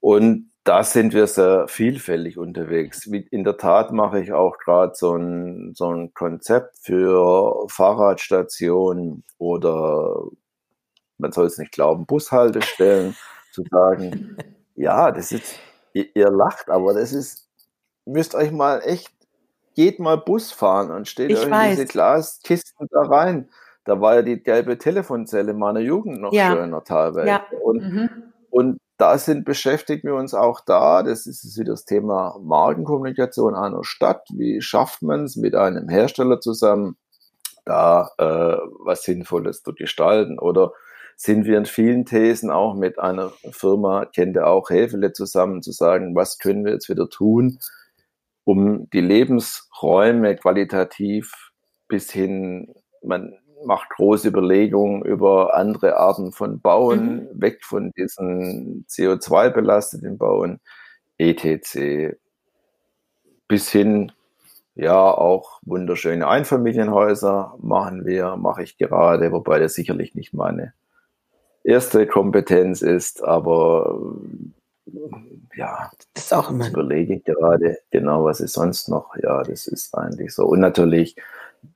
Und 0.00 0.50
da 0.66 0.82
sind 0.82 1.14
wir 1.14 1.28
sehr 1.28 1.68
vielfältig 1.68 2.38
unterwegs. 2.38 3.06
In 3.06 3.44
der 3.44 3.56
Tat 3.56 3.92
mache 3.92 4.20
ich 4.20 4.32
auch 4.32 4.58
gerade 4.58 4.94
so 4.96 5.14
ein, 5.14 5.74
so 5.74 5.92
ein 5.92 6.12
Konzept 6.12 6.76
für 6.80 7.66
Fahrradstationen 7.68 9.22
oder, 9.38 10.24
man 11.18 11.30
soll 11.30 11.46
es 11.46 11.58
nicht 11.58 11.70
glauben, 11.70 12.04
Bushaltestellen, 12.06 13.16
zu 13.52 13.62
sagen, 13.70 14.36
ja, 14.74 15.12
das 15.12 15.30
ist, 15.30 15.58
ihr, 15.92 16.06
ihr 16.14 16.30
lacht, 16.30 16.68
aber 16.68 16.94
das 16.94 17.12
ist, 17.12 17.48
müsst 18.04 18.34
euch 18.34 18.50
mal 18.50 18.80
echt, 18.84 19.12
geht 19.76 20.00
mal 20.00 20.18
Bus 20.18 20.50
fahren 20.50 20.90
und 20.90 21.06
steht 21.06 21.30
ich 21.30 21.38
euch 21.38 21.44
in 21.46 21.70
diese 21.70 21.86
Glaskisten 21.86 22.88
da 22.90 23.02
rein. 23.02 23.48
Da 23.84 24.00
war 24.00 24.16
ja 24.16 24.22
die 24.22 24.42
gelbe 24.42 24.78
Telefonzelle 24.78 25.54
meiner 25.54 25.78
Jugend 25.78 26.20
noch 26.20 26.32
ja. 26.32 26.50
schöner 26.50 26.82
teilweise. 26.82 27.28
Ja. 27.28 27.46
Und, 27.62 27.82
mhm. 27.82 28.32
Und 28.56 28.80
da 28.96 29.18
sind, 29.18 29.44
beschäftigen 29.44 30.08
wir 30.08 30.14
uns 30.14 30.32
auch 30.32 30.62
da. 30.62 31.02
Das 31.02 31.26
ist 31.26 31.58
wieder 31.58 31.72
das 31.72 31.84
Thema 31.84 32.38
Markenkommunikation 32.42 33.54
einer 33.54 33.84
Stadt. 33.84 34.26
Wie 34.32 34.62
schafft 34.62 35.02
man 35.02 35.24
es 35.24 35.36
mit 35.36 35.54
einem 35.54 35.90
Hersteller 35.90 36.40
zusammen, 36.40 36.96
da 37.66 38.12
äh, 38.16 38.56
was 38.82 39.02
Sinnvolles 39.02 39.62
zu 39.62 39.74
gestalten? 39.74 40.38
Oder 40.38 40.72
sind 41.16 41.44
wir 41.44 41.58
in 41.58 41.66
vielen 41.66 42.06
Thesen 42.06 42.50
auch 42.50 42.74
mit 42.74 42.98
einer 42.98 43.30
Firma, 43.50 44.06
kennt 44.06 44.36
ihr 44.36 44.46
auch 44.46 44.70
Hefele 44.70 45.12
zusammen, 45.12 45.60
zu 45.60 45.72
sagen, 45.72 46.16
was 46.16 46.38
können 46.38 46.64
wir 46.64 46.72
jetzt 46.72 46.88
wieder 46.88 47.10
tun, 47.10 47.58
um 48.44 48.88
die 48.88 49.02
Lebensräume 49.02 50.34
qualitativ 50.36 51.50
bis 51.88 52.10
hin, 52.10 52.74
man 53.02 53.34
macht 53.64 53.90
große 53.90 54.28
Überlegungen 54.28 55.02
über 55.02 55.54
andere 55.54 55.96
Arten 55.96 56.32
von 56.32 56.60
Bauen, 56.60 57.14
mhm. 57.14 57.40
weg 57.40 57.64
von 57.64 57.92
diesen 57.92 58.84
CO2-belasteten 58.88 60.18
Bauen, 60.18 60.60
etc. 61.18 62.16
Bis 63.48 63.70
hin, 63.70 64.12
ja, 64.74 65.00
auch 65.00 65.60
wunderschöne 65.62 66.28
Einfamilienhäuser 66.28 67.56
machen 67.60 68.04
wir, 68.04 68.36
mache 68.36 68.62
ich 68.62 68.76
gerade, 68.76 69.32
wobei 69.32 69.58
das 69.58 69.74
sicherlich 69.74 70.14
nicht 70.14 70.34
meine 70.34 70.74
erste 71.64 72.06
Kompetenz 72.06 72.82
ist, 72.82 73.24
aber 73.24 73.98
ja, 75.56 75.90
das 76.14 76.24
ist 76.24 76.34
auch 76.34 76.50
immer. 76.50 76.68
überlege 76.68 77.14
ich 77.14 77.24
gerade 77.24 77.78
genau, 77.90 78.24
was 78.24 78.40
ist 78.40 78.52
sonst 78.52 78.88
noch. 78.88 79.16
Ja, 79.22 79.42
das 79.42 79.66
ist 79.66 79.94
eigentlich 79.96 80.32
so. 80.34 80.46
Und 80.46 80.60
natürlich 80.60 81.16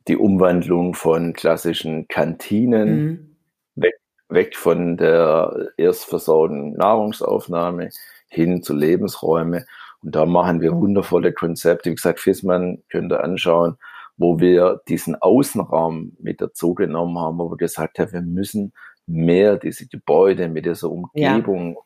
die 0.08 0.16
Umwandlung 0.16 0.94
von 0.94 1.32
klassischen 1.32 2.08
Kantinen 2.08 3.04
mhm. 3.04 3.36
weg, 3.76 3.94
weg 4.28 4.56
von 4.56 4.96
der 4.96 5.70
erstversorgten 5.76 6.72
Nahrungsaufnahme 6.74 7.90
hin 8.28 8.62
zu 8.62 8.74
Lebensräume. 8.74 9.66
Und 10.02 10.14
da 10.14 10.24
machen 10.26 10.60
wir 10.60 10.72
wundervolle 10.72 11.32
Konzepte. 11.32 11.90
Wie 11.90 11.94
gesagt, 11.94 12.20
Fissmann 12.20 12.82
könnt 12.88 13.12
ihr 13.12 13.22
anschauen, 13.22 13.76
wo 14.16 14.38
wir 14.38 14.80
diesen 14.88 15.16
Außenraum 15.16 16.12
mit 16.18 16.40
dazu 16.40 16.74
genommen 16.74 17.18
haben, 17.18 17.38
wo 17.38 17.50
wir 17.50 17.56
gesagt 17.56 17.98
haben, 17.98 18.12
wir 18.12 18.22
müssen 18.22 18.72
mehr 19.06 19.56
diese 19.56 19.88
Gebäude 19.88 20.48
mit 20.48 20.66
dieser 20.66 20.90
Umgebung 20.90 21.74
ja. 21.74 21.80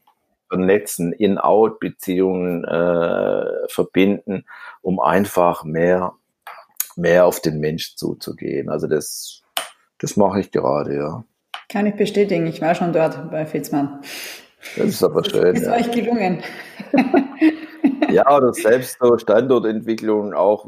vernetzen, 0.48 1.12
In-Out-Beziehungen 1.12 2.64
äh, 2.64 3.68
verbinden, 3.68 4.44
um 4.82 5.00
einfach 5.00 5.64
mehr 5.64 6.14
mehr 6.96 7.26
auf 7.26 7.40
den 7.40 7.58
Mensch 7.58 7.96
zuzugehen. 7.96 8.68
Also 8.68 8.86
das, 8.86 9.42
das 9.98 10.16
mache 10.16 10.40
ich 10.40 10.50
gerade, 10.50 10.96
ja. 10.96 11.24
Kann 11.68 11.86
ich 11.86 11.96
bestätigen. 11.96 12.46
Ich 12.46 12.60
war 12.60 12.74
schon 12.74 12.92
dort 12.92 13.30
bei 13.30 13.46
Fitzmann. 13.46 14.00
Das 14.76 14.86
ist 14.86 15.02
aber 15.02 15.24
schön. 15.24 15.54
Ist 15.54 15.66
ja. 15.66 15.74
euch 15.74 15.90
gelungen. 15.90 16.42
ja, 18.10 18.36
oder 18.36 18.52
selbst 18.52 18.98
so 19.00 19.18
Standortentwicklung 19.18 20.32
auch. 20.34 20.66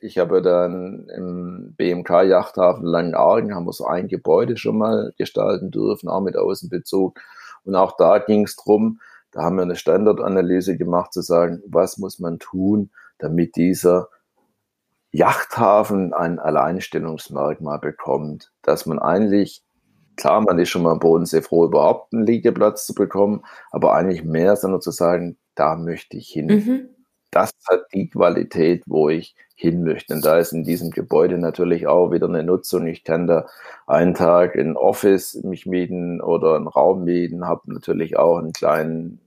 Ich 0.00 0.18
habe 0.18 0.42
dann 0.42 1.08
im 1.14 1.74
BMK 1.76 2.24
Yachthafen 2.24 2.84
Langenargen 2.84 3.54
haben 3.54 3.66
wir 3.66 3.72
so 3.72 3.86
ein 3.86 4.08
Gebäude 4.08 4.56
schon 4.56 4.78
mal 4.78 5.12
gestalten 5.16 5.70
dürfen, 5.70 6.08
auch 6.08 6.20
mit 6.20 6.36
Außenbezug. 6.36 7.18
Und 7.64 7.74
auch 7.74 7.96
da 7.96 8.18
ging 8.18 8.44
es 8.44 8.56
drum. 8.56 9.00
da 9.30 9.42
haben 9.42 9.56
wir 9.56 9.62
eine 9.62 9.76
Standortanalyse 9.76 10.76
gemacht, 10.76 11.12
zu 11.12 11.22
sagen, 11.22 11.62
was 11.66 11.98
muss 11.98 12.18
man 12.18 12.38
tun, 12.38 12.90
damit 13.18 13.56
dieser 13.56 14.08
Yachthafen 15.12 16.14
ein 16.14 16.38
Alleinstellungsmerkmal 16.38 17.78
bekommt, 17.78 18.50
dass 18.62 18.86
man 18.86 18.98
eigentlich, 18.98 19.62
klar, 20.16 20.40
man 20.40 20.58
ist 20.58 20.70
schon 20.70 20.82
mal 20.82 20.92
am 20.92 21.00
Bodensee 21.00 21.42
froh, 21.42 21.66
überhaupt 21.66 22.12
einen 22.12 22.26
Liegeplatz 22.26 22.86
zu 22.86 22.94
bekommen, 22.94 23.42
aber 23.70 23.94
eigentlich 23.94 24.24
mehr, 24.24 24.56
sondern 24.56 24.80
zu 24.80 24.90
sagen, 24.90 25.36
da 25.54 25.76
möchte 25.76 26.16
ich 26.16 26.28
hin. 26.28 26.46
Mhm. 26.46 26.88
Das 27.30 27.50
hat 27.68 27.84
die 27.94 28.10
Qualität, 28.10 28.84
wo 28.86 29.08
ich 29.08 29.34
hin 29.54 29.84
möchte. 29.84 30.14
Und 30.14 30.24
da 30.24 30.38
ist 30.38 30.52
in 30.52 30.64
diesem 30.64 30.90
Gebäude 30.90 31.38
natürlich 31.38 31.86
auch 31.86 32.10
wieder 32.10 32.26
eine 32.26 32.42
Nutzung. 32.42 32.86
Ich 32.86 33.04
kann 33.04 33.26
da 33.26 33.46
einen 33.86 34.14
Tag 34.14 34.54
in 34.54 34.76
Office 34.76 35.34
mich 35.42 35.66
mieten 35.66 36.20
oder 36.20 36.56
einen 36.56 36.68
Raum 36.68 37.04
mieten, 37.04 37.46
habe 37.46 37.72
natürlich 37.72 38.18
auch 38.18 38.38
einen 38.38 38.52
kleinen, 38.52 39.20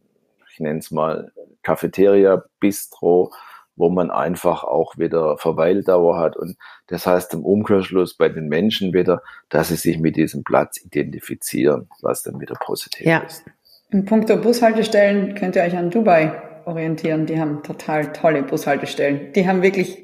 ich 0.52 0.60
nenne 0.60 0.80
es 0.80 0.91
mal 0.91 1.32
Cafeteria, 1.63 2.43
Bistro, 2.60 3.32
wo 3.75 3.89
man 3.89 4.11
einfach 4.11 4.63
auch 4.63 4.97
wieder 4.97 5.38
Verweildauer 5.38 6.17
hat. 6.17 6.38
Und 6.38 6.57
das 6.88 7.05
heißt 7.05 7.33
im 7.33 7.43
Umkehrschluss 7.43 8.15
bei 8.15 8.29
den 8.29 8.47
Menschen 8.47 8.93
wieder, 8.93 9.21
dass 9.49 9.69
sie 9.69 9.75
sich 9.75 9.99
mit 9.99 10.15
diesem 10.15 10.43
Platz 10.43 10.83
identifizieren, 10.83 11.89
was 12.01 12.23
dann 12.23 12.39
wieder 12.39 12.55
positiv 12.55 13.05
ja. 13.05 13.19
ist. 13.19 13.43
In 13.91 14.05
puncto 14.05 14.38
Bushaltestellen 14.38 15.35
könnt 15.35 15.55
ihr 15.55 15.63
euch 15.63 15.77
an 15.77 15.89
Dubai 15.89 16.41
orientieren. 16.65 17.25
Die 17.25 17.39
haben 17.39 17.63
total 17.63 18.11
tolle 18.13 18.43
Bushaltestellen. 18.43 19.31
Die 19.33 19.47
haben 19.47 19.61
wirklich 19.61 20.03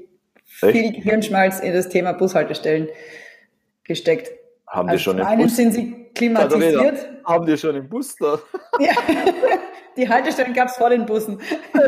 Echt? 0.62 0.72
viel 0.72 0.92
Hirnschmalz 0.94 1.60
in 1.60 1.74
das 1.74 1.90
Thema 1.90 2.14
Bushaltestellen 2.14 2.90
gesteckt. 3.84 4.32
Haben 4.68 4.90
also 4.90 4.98
die 4.98 5.04
schon 5.04 5.20
im 5.20 5.26
einen 5.26 5.44
Bus? 5.44 5.56
sind 5.56 5.74
sie 5.74 6.08
klimatisiert. 6.14 7.10
Haben 7.26 7.46
die 7.46 7.58
schon 7.58 7.76
im 7.76 7.90
Bus 7.90 8.16
da? 8.16 8.40
Ja, 8.80 8.94
die 9.98 10.08
Haltestellen 10.08 10.54
gab 10.54 10.70
es 10.70 10.78
vor 10.78 10.90
den 10.90 11.06
Bussen. 11.06 11.40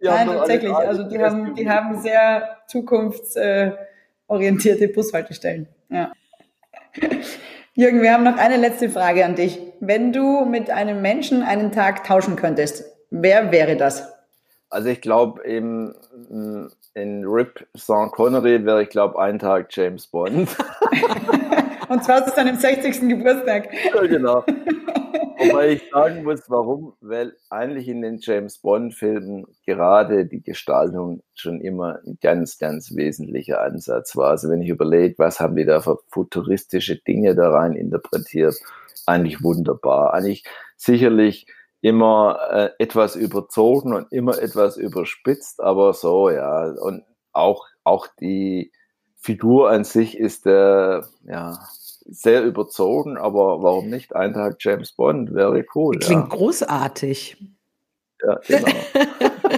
Nein, 0.00 0.28
tatsächlich. 0.28 0.72
Also 0.72 1.02
die 1.04 1.18
haben, 1.18 1.54
die 1.54 1.68
haben 1.68 2.00
sehr 2.00 2.56
zukunftsorientierte 2.66 4.88
Bushaltestellen. 4.88 5.68
Ja. 5.88 6.12
Jürgen, 7.74 8.02
wir 8.02 8.12
haben 8.12 8.24
noch 8.24 8.36
eine 8.36 8.56
letzte 8.56 8.90
Frage 8.90 9.24
an 9.24 9.36
dich. 9.36 9.60
Wenn 9.80 10.12
du 10.12 10.44
mit 10.44 10.70
einem 10.70 11.02
Menschen 11.02 11.42
einen 11.42 11.72
Tag 11.72 12.04
tauschen 12.04 12.36
könntest, 12.36 12.84
wer 13.10 13.52
wäre 13.52 13.76
das? 13.76 14.12
Also 14.70 14.88
ich 14.88 15.00
glaube, 15.00 15.42
in, 15.42 15.94
in 16.94 17.24
Rip 17.24 17.66
Sean 17.74 18.10
Connery 18.10 18.64
wäre 18.64 18.82
ich 18.82 18.90
glaube 18.90 19.20
einen 19.20 19.38
Tag 19.38 19.68
James 19.70 20.06
Bond. 20.06 20.56
Und 21.88 22.04
zwar 22.04 22.24
zu 22.24 22.34
seinem 22.34 22.56
60. 22.56 23.08
Geburtstag. 23.08 23.68
Ja, 23.94 24.06
genau. 24.06 24.44
Wobei 25.40 25.70
ich 25.70 25.90
sagen 25.90 26.22
muss, 26.24 26.42
warum? 26.48 26.92
Weil 27.00 27.34
eigentlich 27.48 27.88
in 27.88 28.02
den 28.02 28.18
James 28.20 28.58
Bond-Filmen 28.58 29.46
gerade 29.64 30.26
die 30.26 30.42
Gestaltung 30.42 31.22
schon 31.34 31.62
immer 31.62 31.98
ein 32.04 32.18
ganz, 32.20 32.58
ganz 32.58 32.94
wesentlicher 32.94 33.62
Ansatz 33.62 34.16
war. 34.16 34.28
Also 34.30 34.50
wenn 34.50 34.60
ich 34.60 34.68
überlege, 34.68 35.14
was 35.16 35.40
haben 35.40 35.56
die 35.56 35.64
da 35.64 35.80
für 35.80 35.98
futuristische 36.08 36.96
Dinge 36.96 37.34
da 37.34 37.50
rein 37.50 37.72
interpretiert, 37.72 38.54
eigentlich 39.06 39.42
wunderbar. 39.42 40.12
Eigentlich 40.12 40.44
sicherlich 40.76 41.46
immer 41.80 42.38
äh, 42.50 42.70
etwas 42.78 43.16
überzogen 43.16 43.94
und 43.94 44.12
immer 44.12 44.38
etwas 44.38 44.76
überspitzt, 44.76 45.60
aber 45.62 45.94
so, 45.94 46.28
ja. 46.28 46.66
Und 46.66 47.04
auch, 47.32 47.66
auch 47.82 48.06
die 48.20 48.72
Figur 49.16 49.70
an 49.70 49.84
sich 49.84 50.18
ist 50.18 50.44
der, 50.44 51.04
äh, 51.24 51.30
ja, 51.32 51.58
sehr 52.06 52.44
überzogen, 52.44 53.16
aber 53.16 53.62
warum 53.62 53.88
nicht? 53.88 54.14
Ein 54.14 54.32
Tag 54.32 54.56
James 54.60 54.92
Bond 54.92 55.34
wäre 55.34 55.64
cool. 55.74 55.98
Klingt 55.98 56.30
ja. 56.30 56.36
großartig. 56.36 57.36
Ja, 58.22 58.40
genau. 58.46 58.68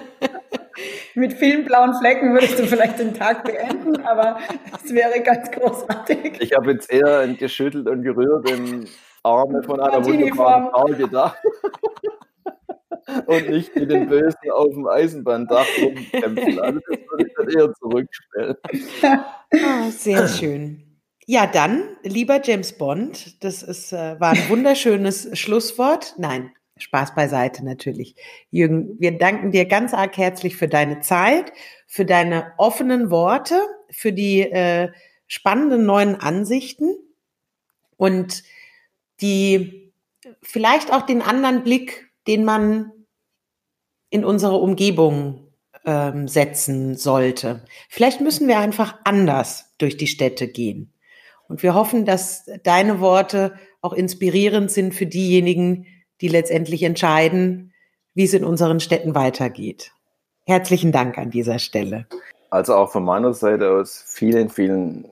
Mit 1.14 1.34
vielen 1.34 1.64
blauen 1.66 1.95
Flecken 1.95 2.32
würdest 2.32 2.59
du 2.59 2.66
vielleicht 2.66 2.99
den 2.99 3.12
Tag 3.12 3.45
beenden, 3.45 4.01
aber 4.03 4.38
es 4.82 4.93
wäre 4.95 5.20
ganz 5.20 5.51
großartig. 5.51 6.40
Ich 6.40 6.55
habe 6.55 6.72
jetzt 6.72 6.90
eher 6.90 7.18
ein 7.20 7.36
geschüttelt 7.36 7.86
und 7.86 8.03
gerührt 8.03 8.51
im 8.51 8.86
Arme 9.22 9.62
von 9.62 9.78
einer 9.78 10.03
wunderbaren 10.05 10.70
Frau 10.70 10.84
gedacht. 10.86 11.36
und 13.26 13.51
nicht 13.51 13.74
mit 13.76 13.90
den 13.90 14.09
Bösen 14.09 14.51
auf 14.51 14.70
dem 14.72 14.86
Eisenbahndach 14.86 15.66
rumkämpfen. 15.82 16.61
Also 16.61 16.80
das 16.88 16.99
würde 17.11 17.26
ich 17.26 17.34
dann 17.36 17.49
eher 17.49 17.74
zurückstellen. 17.74 18.57
Oh, 19.53 19.90
sehr 19.90 20.28
schön. 20.28 20.91
Ja, 21.26 21.46
dann, 21.46 21.96
lieber 22.02 22.40
James 22.42 22.76
Bond, 22.76 23.42
das 23.44 23.62
ist, 23.62 23.92
äh, 23.92 24.18
war 24.20 24.30
ein 24.30 24.42
wunderschönes 24.48 25.38
Schlusswort. 25.38 26.14
Nein, 26.18 26.52
Spaß 26.78 27.14
beiseite 27.14 27.64
natürlich. 27.64 28.16
Jürgen, 28.50 28.98
wir 28.98 29.16
danken 29.18 29.52
dir 29.52 29.66
ganz 29.66 29.94
arg 29.94 30.16
herzlich 30.16 30.56
für 30.56 30.68
deine 30.68 31.00
Zeit, 31.00 31.52
für 31.86 32.04
deine 32.04 32.52
offenen 32.58 33.10
Worte, 33.10 33.60
für 33.90 34.12
die 34.12 34.40
äh, 34.40 34.90
spannenden 35.26 35.86
neuen 35.86 36.16
Ansichten 36.16 36.94
und 37.96 38.42
die 39.20 39.92
vielleicht 40.42 40.92
auch 40.92 41.02
den 41.02 41.22
anderen 41.22 41.62
Blick, 41.62 42.10
den 42.26 42.44
man 42.44 42.90
in 44.10 44.24
unsere 44.24 44.56
Umgebung 44.56 45.52
ähm, 45.84 46.28
setzen 46.28 46.96
sollte. 46.96 47.64
Vielleicht 47.88 48.20
müssen 48.20 48.48
wir 48.48 48.58
einfach 48.58 48.98
anders 49.04 49.74
durch 49.78 49.96
die 49.96 50.06
Städte 50.06 50.48
gehen. 50.48 50.92
Und 51.49 51.62
wir 51.62 51.74
hoffen, 51.74 52.05
dass 52.05 52.47
deine 52.62 53.01
Worte 53.01 53.55
auch 53.80 53.93
inspirierend 53.93 54.70
sind 54.70 54.95
für 54.95 55.07
diejenigen, 55.07 55.86
die 56.20 56.28
letztendlich 56.28 56.82
entscheiden, 56.82 57.72
wie 58.14 58.24
es 58.24 58.34
in 58.34 58.45
unseren 58.45 58.80
Städten 58.80 59.14
weitergeht. 59.14 59.93
Herzlichen 60.45 60.93
Dank 60.93 61.18
an 61.18 61.30
dieser 61.30 61.59
Stelle. 61.59 62.07
Also 62.51 62.74
auch 62.74 62.90
von 62.90 63.05
meiner 63.05 63.32
Seite 63.32 63.70
aus 63.70 64.05
vielen, 64.07 64.51
vielen 64.51 65.09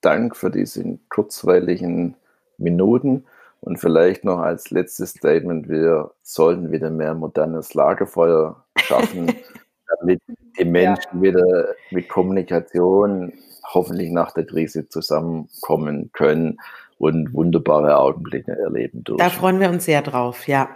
Dank 0.00 0.36
für 0.36 0.50
diese 0.50 0.98
kurzweiligen 1.08 2.16
Minuten. 2.56 3.24
Und 3.60 3.78
vielleicht 3.78 4.24
noch 4.24 4.38
als 4.38 4.70
letztes 4.70 5.10
Statement, 5.10 5.68
wir 5.68 6.12
sollten 6.22 6.70
wieder 6.70 6.90
mehr 6.90 7.14
modernes 7.14 7.74
Lagerfeuer 7.74 8.64
schaffen, 8.76 9.34
damit 9.98 10.20
die 10.58 10.64
Menschen 10.64 11.16
ja. 11.16 11.22
wieder 11.22 11.74
mit 11.90 12.08
Kommunikation 12.08 13.32
hoffentlich 13.74 14.10
nach 14.10 14.32
der 14.32 14.44
Krise 14.46 14.88
zusammenkommen 14.88 16.10
können 16.12 16.58
und 16.98 17.32
wunderbare 17.32 17.98
Augenblicke 17.98 18.52
erleben 18.52 19.04
dürfen. 19.04 19.18
Da 19.18 19.30
freuen 19.30 19.60
wir 19.60 19.70
uns 19.70 19.84
sehr 19.84 20.02
drauf, 20.02 20.48
ja. 20.48 20.68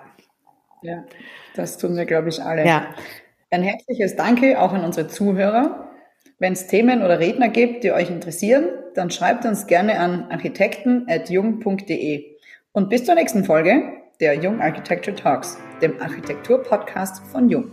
Ja, 0.83 1.05
das 1.55 1.79
tun 1.79 1.97
wir, 1.97 2.07
glaube 2.07 2.29
ich, 2.29 2.43
alle. 2.43 2.67
Ja. 2.67 2.87
Ein 3.51 3.63
herzliches 3.63 4.17
Danke 4.17 4.61
auch 4.61 4.73
an 4.73 4.85
unsere 4.85 5.09
Zuhörer. 5.09 5.89
Wenn 6.39 6.55
es 6.55 6.67
Themen 6.67 7.03
oder 7.03 7.21
Redner 7.21 7.49
gibt, 7.49 7.85
die 7.85 7.93
euch 7.93 8.11
interessieren, 8.11 8.65
dann 8.95 9.11
schreibt 9.11 9.45
uns 9.45 9.67
gerne 9.67 10.01
an 10.01 10.27
architekten.jung.de. 10.31 12.25
Und 12.73 12.89
bis 12.89 13.05
zur 13.05 13.15
nächsten 13.15 13.45
Folge 13.45 13.93
der 14.21 14.35
Jung 14.35 14.61
Architecture 14.61 15.15
Talks, 15.15 15.59
dem 15.81 16.01
Architektur-Podcast 16.01 17.23
von 17.31 17.49
Jung. 17.49 17.71